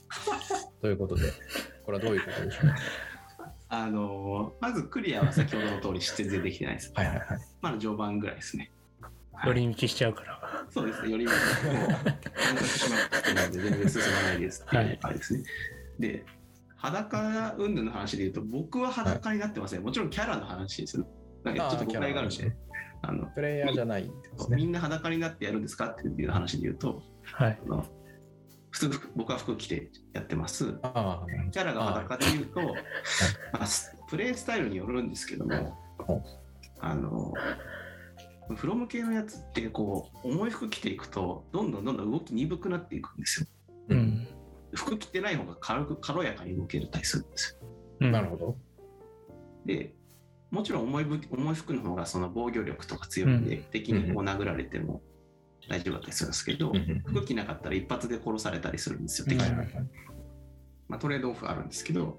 [0.80, 1.32] ということで、
[1.86, 2.70] これはどういうことでしょう？
[3.68, 6.92] あのまずクリアは先ほどの通り全然できてないです。
[6.92, 7.26] はいはいはい。
[7.62, 8.72] まだ序盤ぐらいですね。
[9.46, 10.66] 寄り道しちゃうから。
[10.70, 12.14] そうですね、よりも、もう、感
[12.56, 15.44] 覚しまってるんで、全然進まないですっていうあれですね。
[15.98, 16.24] で、
[16.76, 19.82] 裸云々の話で言うと、僕は裸になってません。
[19.82, 21.06] もちろんキャラの話ですよ。
[21.44, 22.56] なんかちょっと誤解があるんで、
[23.02, 24.10] あの、プレイヤーじゃないね。
[24.50, 27.58] みんな裸になってやるんですかっていう話で言うと、はい。
[27.64, 27.86] あの
[28.70, 30.78] 普通服僕は服着てやってます。
[30.82, 32.60] ああ、キャラが裸で言うと、
[33.52, 36.22] まあ、スプレイスタイルによるんですけどもほ、
[36.78, 37.32] あの、
[38.54, 43.46] フロム系のやつってこう重い服着ていくとどんどんどんどん動き鈍くなっていくんですよ。
[43.88, 44.28] うん。
[44.72, 47.68] 服着てない方が軽く軽やかに動けたりするんですよ。
[48.02, 48.56] うんなるほど。
[49.66, 49.94] で
[50.50, 55.00] もちろん重い武重い服の方がその防御力とか強いんで、う敵にこう殴られても
[55.68, 56.72] 大丈夫だったりするんですけど、
[57.06, 59.50] 服着なかったら一発で殺されたりするんですよ敵に。
[60.88, 62.18] まあ、トレードオフあるんですけど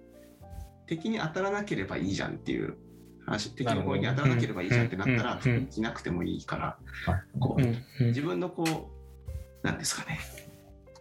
[0.88, 2.78] 敵に当たらなければいいじゃんっていう
[3.26, 5.52] 話敵の方に当たらなければいいじゃんってなったらうん。
[5.52, 5.66] うん。
[5.66, 7.84] 服着なくてもいいからはいこううん。
[8.00, 8.08] うん。
[8.08, 10.20] 自分のこうなんですかね。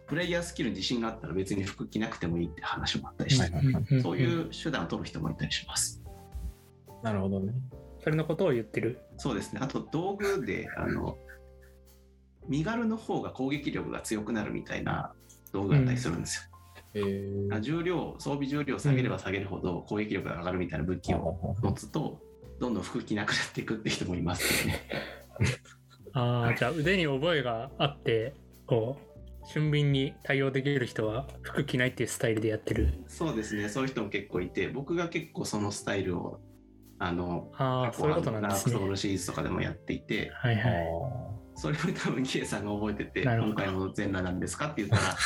[0.07, 6.00] プレイヤースキルに自信があったら別に服着なくてもいいって話もあったりして、そういう手段を取る人もいたりします。
[7.03, 7.53] なるほどね。
[8.03, 8.99] それのことを言ってる。
[9.17, 9.59] そうですね。
[9.61, 11.17] あと道具で、あの、
[12.47, 15.13] 身軽の方が攻撃力が強くなるみたいな
[15.51, 16.51] 道具があったりするんですよ。
[16.93, 22.21] えーあ重量、装備重量を下げれば下げるほど攻撃力が上がるみたいな武器を持つと、
[22.59, 24.81] どんどん服着なくなっていくって人もいますよね。
[26.13, 28.33] ああ、じゃあ腕に覚えがあって、
[28.67, 32.93] こう、俊敏に対応できる人は服着ないっていうスタイルでやってる。
[33.07, 33.69] そうですね。
[33.69, 36.39] そういう人も結構いて、僕が結構そのスタイルを、
[37.03, 38.85] あの、ああ、そういうことなんですねダークソ。
[38.85, 40.85] ウルシリーズとかでもやっていて、はいはい。
[41.55, 45.17] それを多分キエさんが覚えてて、今回も全裸なんですかって言ったら、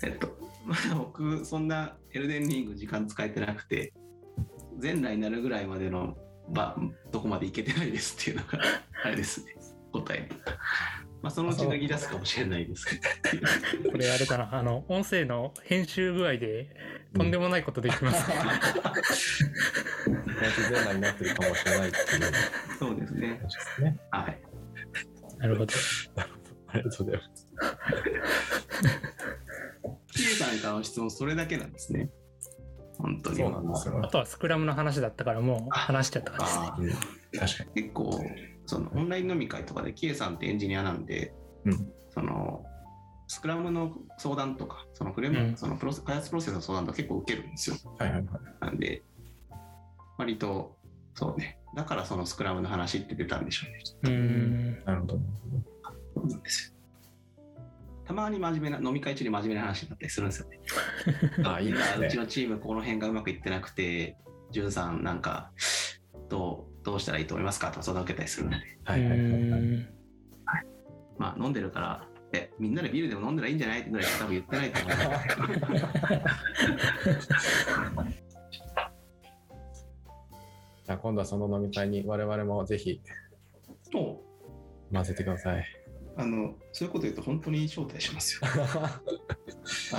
[0.04, 3.92] えっと、まだ僕、そんなエルデンリング時間使えてなくて、
[4.78, 6.16] 全裸になるぐらいまでの
[6.48, 6.74] ば
[7.12, 8.58] どこまでいけてないですっていうのが、
[9.04, 9.54] あれですね、
[9.92, 10.26] 答え。
[11.20, 12.96] まあ、そのうち脱ぎ出すかもしれないですけ
[13.82, 13.90] ど。
[13.92, 16.70] これあれだな、あの、音声の編集具合で
[17.14, 18.30] とんでもないことできます
[20.96, 22.32] になってるかもしれないっていう
[22.78, 23.40] そうですね。
[23.76, 23.98] すね。
[24.10, 24.40] はい。
[25.38, 25.72] なるほど。
[26.68, 27.46] ありがとうございます。
[30.12, 32.10] キエさんからの質問、それだけなんですね。
[32.98, 33.36] 本当に。
[33.36, 36.66] そうなんですよあとはスクラムの話だったからもう話しちゃったからですね。
[36.66, 37.82] あうん、確かに。
[37.82, 38.20] 結構
[38.66, 41.34] そのオンライン飲み会とかでキエさんってエンジニアなんで、
[41.64, 42.64] うんその
[43.28, 48.28] スクラムの相談とかそのフレーム、うんそのプロセ開発プロセスの相談とか結構受けるんですよはいはいはい。
[48.60, 49.02] なんで
[50.16, 50.74] 割と
[51.14, 54.84] そうねだからそのスクラムの話って出たんでしょうねうーん。
[54.86, 55.20] なるほど。
[56.14, 56.76] そうなんですよ
[58.06, 60.60] たまに真面目な飲み会中に真面目な話になったりするんですよね
[61.44, 62.16] あ、いいですねうち。
[62.16, 64.16] のチームこの辺がうまくいってなくて
[64.50, 65.50] じゅんさんなんか
[66.30, 69.30] どうどうしたらいいと思いますかとか相談受けたりするんではいはいはいはい。
[69.30, 69.88] うん
[71.18, 74.96] まあ飲んでるから、え、みんなでビールでも飲んだらいいんじゃないってぐらい 多分言ってないと思う。
[80.84, 83.00] じゃあ今度はその飲み会に我々もぜひ
[83.92, 84.22] も
[84.92, 85.60] 混ぜてください。
[85.60, 85.64] う、
[86.16, 88.42] あの、そういうこと言うと本当に招待しますよ。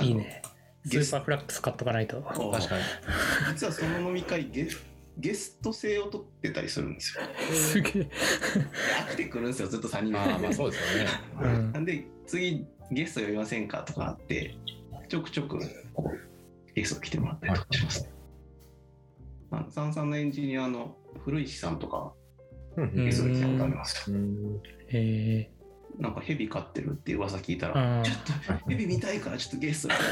[0.02, 0.14] いい。
[0.14, 0.42] ね。
[0.86, 2.22] スゲスーパーフラックス買っとかないと。
[2.22, 2.84] 確確かに。
[3.52, 4.68] 実はその飲み会ゲ、
[5.18, 7.24] ゲスト制を取ってたりするんですよ。
[7.52, 7.92] すげえ。
[7.92, 8.10] で
[9.06, 10.18] 飽きてくるんですよ、ずっと3人で。
[10.18, 11.10] ああ、まあそうですよね。
[11.42, 14.54] うんなんで、次、ゲスト呼びませんかとかあって、
[15.08, 15.58] ちょくちょく、
[16.74, 18.10] ゲスト来てもらったりとかしますね。
[19.50, 22.12] まあ、サンさんのエンジニアの古石さんとか、
[22.76, 24.16] うんゲストで来たことありますよ。
[24.16, 24.60] うん
[24.90, 25.50] え
[25.98, 28.16] なんかヘビ飼ってるっていう噂聞いたー、ら、あちょっ
[28.58, 30.04] とヘビ見たいからちょっとゲストって。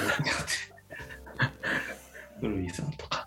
[2.41, 3.26] 古井さんとか。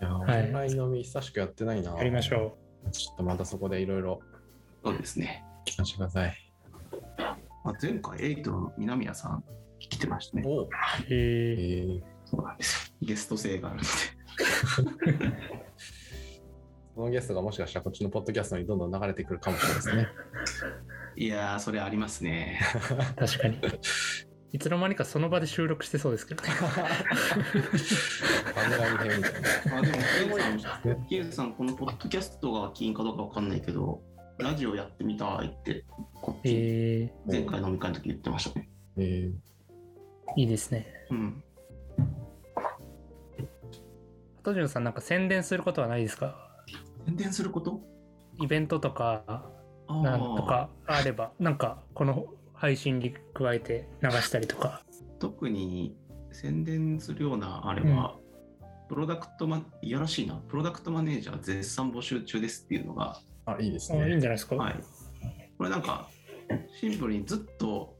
[0.00, 1.94] いや、はいオンライン飲み久しくやってないな。
[1.94, 2.56] あ、やりましょ
[2.92, 4.20] ちょっとまたそこでいろいろ
[4.84, 5.44] そうですね。
[5.66, 6.34] 聞かせてください。
[7.64, 9.44] まあ、前回、エイトの南谷さん
[9.78, 10.42] 来てましたね。
[10.46, 10.68] おう。
[11.10, 12.94] えそうなんですよ。
[13.02, 13.88] ゲスト性があるので。
[16.94, 20.08] そのゲストがもしかしたらこっちのポッドキャストにどんどん流れてくるかもしれないですね。
[21.16, 22.60] いやー、それありますね。
[23.16, 23.60] 確かに。
[24.52, 26.48] いつの間にかその場で収録してそうですけどね。
[28.56, 29.78] 番組編みたいな。
[29.78, 34.00] あでも、キエさん、さん、このポッドキャストが金かどうかわかんないけど、
[34.38, 35.84] ラジオやってみたいって、
[36.14, 38.70] こっち、え前回飲み会の時言ってましたね。
[38.96, 40.86] えー、いいですね。
[41.10, 41.44] うん。
[44.42, 46.48] トジュンさんなんか宣伝することはないですか
[47.04, 47.82] 宣伝すること
[48.40, 49.44] イベントとか、
[49.88, 52.26] なんとかあれば、なんかこの
[52.58, 54.82] 配信に加えて流したりとか。
[55.18, 55.96] 特に
[56.32, 58.16] 宣伝するようなあれは、
[58.88, 60.34] プロダクトマいやらしいな。
[60.34, 64.20] プロダクトマネージャー絶賛募集中ですっていうのが、あ、いいですあいいんね。
[64.20, 64.80] じゃないですか、はい、
[65.56, 66.08] これなんか
[66.80, 67.96] シンプルにずっと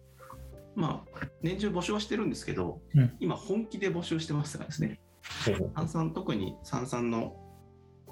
[0.74, 3.16] まあ年中募集はしてるんですけど、うん。
[3.20, 5.00] 今本気で募集してますからですね。
[5.46, 5.72] ほうほう。
[5.76, 7.36] 三三特に三三の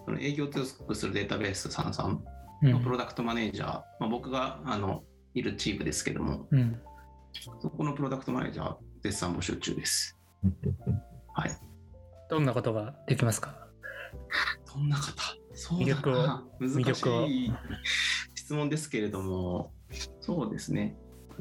[0.04, 2.22] その営業強くするデータベース三三
[2.62, 2.72] うん。
[2.72, 3.68] のプロダクトマネージャー、
[4.00, 5.04] まあ、僕があの
[5.36, 6.48] いるチームですけども。
[6.50, 6.80] うん。
[7.60, 10.18] そこのプロダクトマネージャー絶賛募集中です。
[11.34, 11.50] はい。
[12.30, 13.68] どんなことができますか？
[14.74, 15.12] どんな方？
[15.52, 16.14] そうだ魅力を。
[16.14, 17.26] な難魅力を。
[17.26, 17.52] しい
[18.34, 19.72] 質問ですけれども、
[20.20, 20.96] そうですね。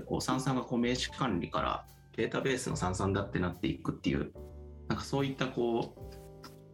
[0.05, 1.85] こう三々がこう名刺管理から
[2.17, 4.33] データベースの三々だってなっていくっていう、
[4.89, 5.99] なんかそういったこう、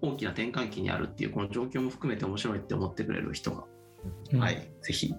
[0.01, 3.65] 大きな転換期にあるっていう、この状況も含めて面白いって思ってくれる人が、
[4.31, 4.39] うん。
[4.39, 5.13] はい、ぜひ、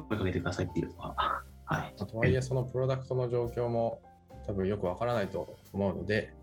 [0.00, 1.16] 声かけてくださいっていうのは、
[1.66, 1.94] はい。
[1.96, 4.02] とはいえ、そのプロダクトの状況も
[4.46, 6.34] 多分よくわからないと思うので、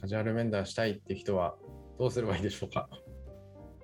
[0.00, 1.56] カジュアルベンダーしたいって人は
[1.98, 2.88] どうすればいいでしょうか？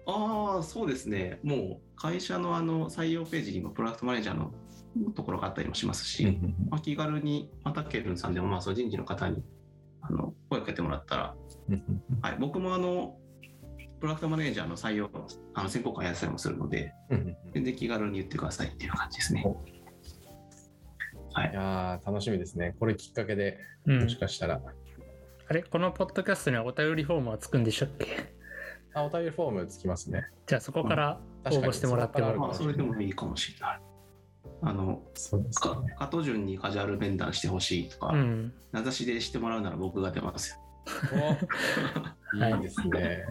[0.07, 1.39] ああ、そうですね。
[1.43, 4.53] もう会社のあの採用ページにもプロダクトマネージャーの
[5.15, 6.39] ところがあったりもしますし、
[6.69, 9.43] まあ、気軽に、またケルンさんでも、まあ、そう人事の方に
[10.01, 11.37] あの声かけてもらったら、
[12.23, 13.20] はい、僕もあの、
[14.01, 15.11] プロダクトマネージャーの採用、
[15.55, 16.95] あの選考会やったりもするので、
[17.53, 19.45] 全然気軽に言ってくださいっていう感じですね。
[21.33, 22.75] はいいやー楽しみですね。
[22.81, 24.61] これきっかけでうんもしかしたら、
[25.49, 25.63] あれ？
[25.63, 28.35] このポッドキャストにはお便りフォームはつくんでしたっけ？
[28.95, 30.25] あお便りフォームつきますね。
[30.47, 33.81] じゃあそこから応募してもらってもらまあ、それでもいいかもしれない。
[34.63, 35.95] あの、そうですかね。
[35.99, 40.57] カト順にカジュアル面談してほしいとか、うん名指しでしてもらうなら僕が出ますよ。
[41.13, 43.25] お いいですね。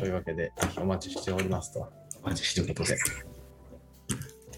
[0.00, 1.92] というわけで、ぜひお待ちしておりますと。
[2.22, 3.26] お待ちしております。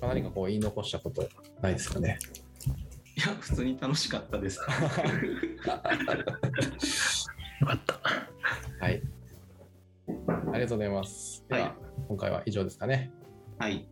[0.01, 1.29] まあ何かこう言い残したこと
[1.61, 2.19] ないですかね？
[3.17, 4.59] いや、普通に楽しかったです。
[4.59, 4.73] よか
[7.75, 7.95] った
[8.81, 9.03] はい。
[10.53, 11.45] ありがとうございます。
[11.49, 11.73] では、はい
[12.09, 13.13] 今回は以上ですかね。
[13.59, 13.89] はい。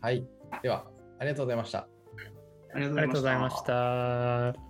[0.00, 0.24] はい。
[0.62, 0.84] では、
[1.18, 1.88] ありがとうございました。
[2.74, 3.62] ありがとうございまし。
[3.64, 4.67] た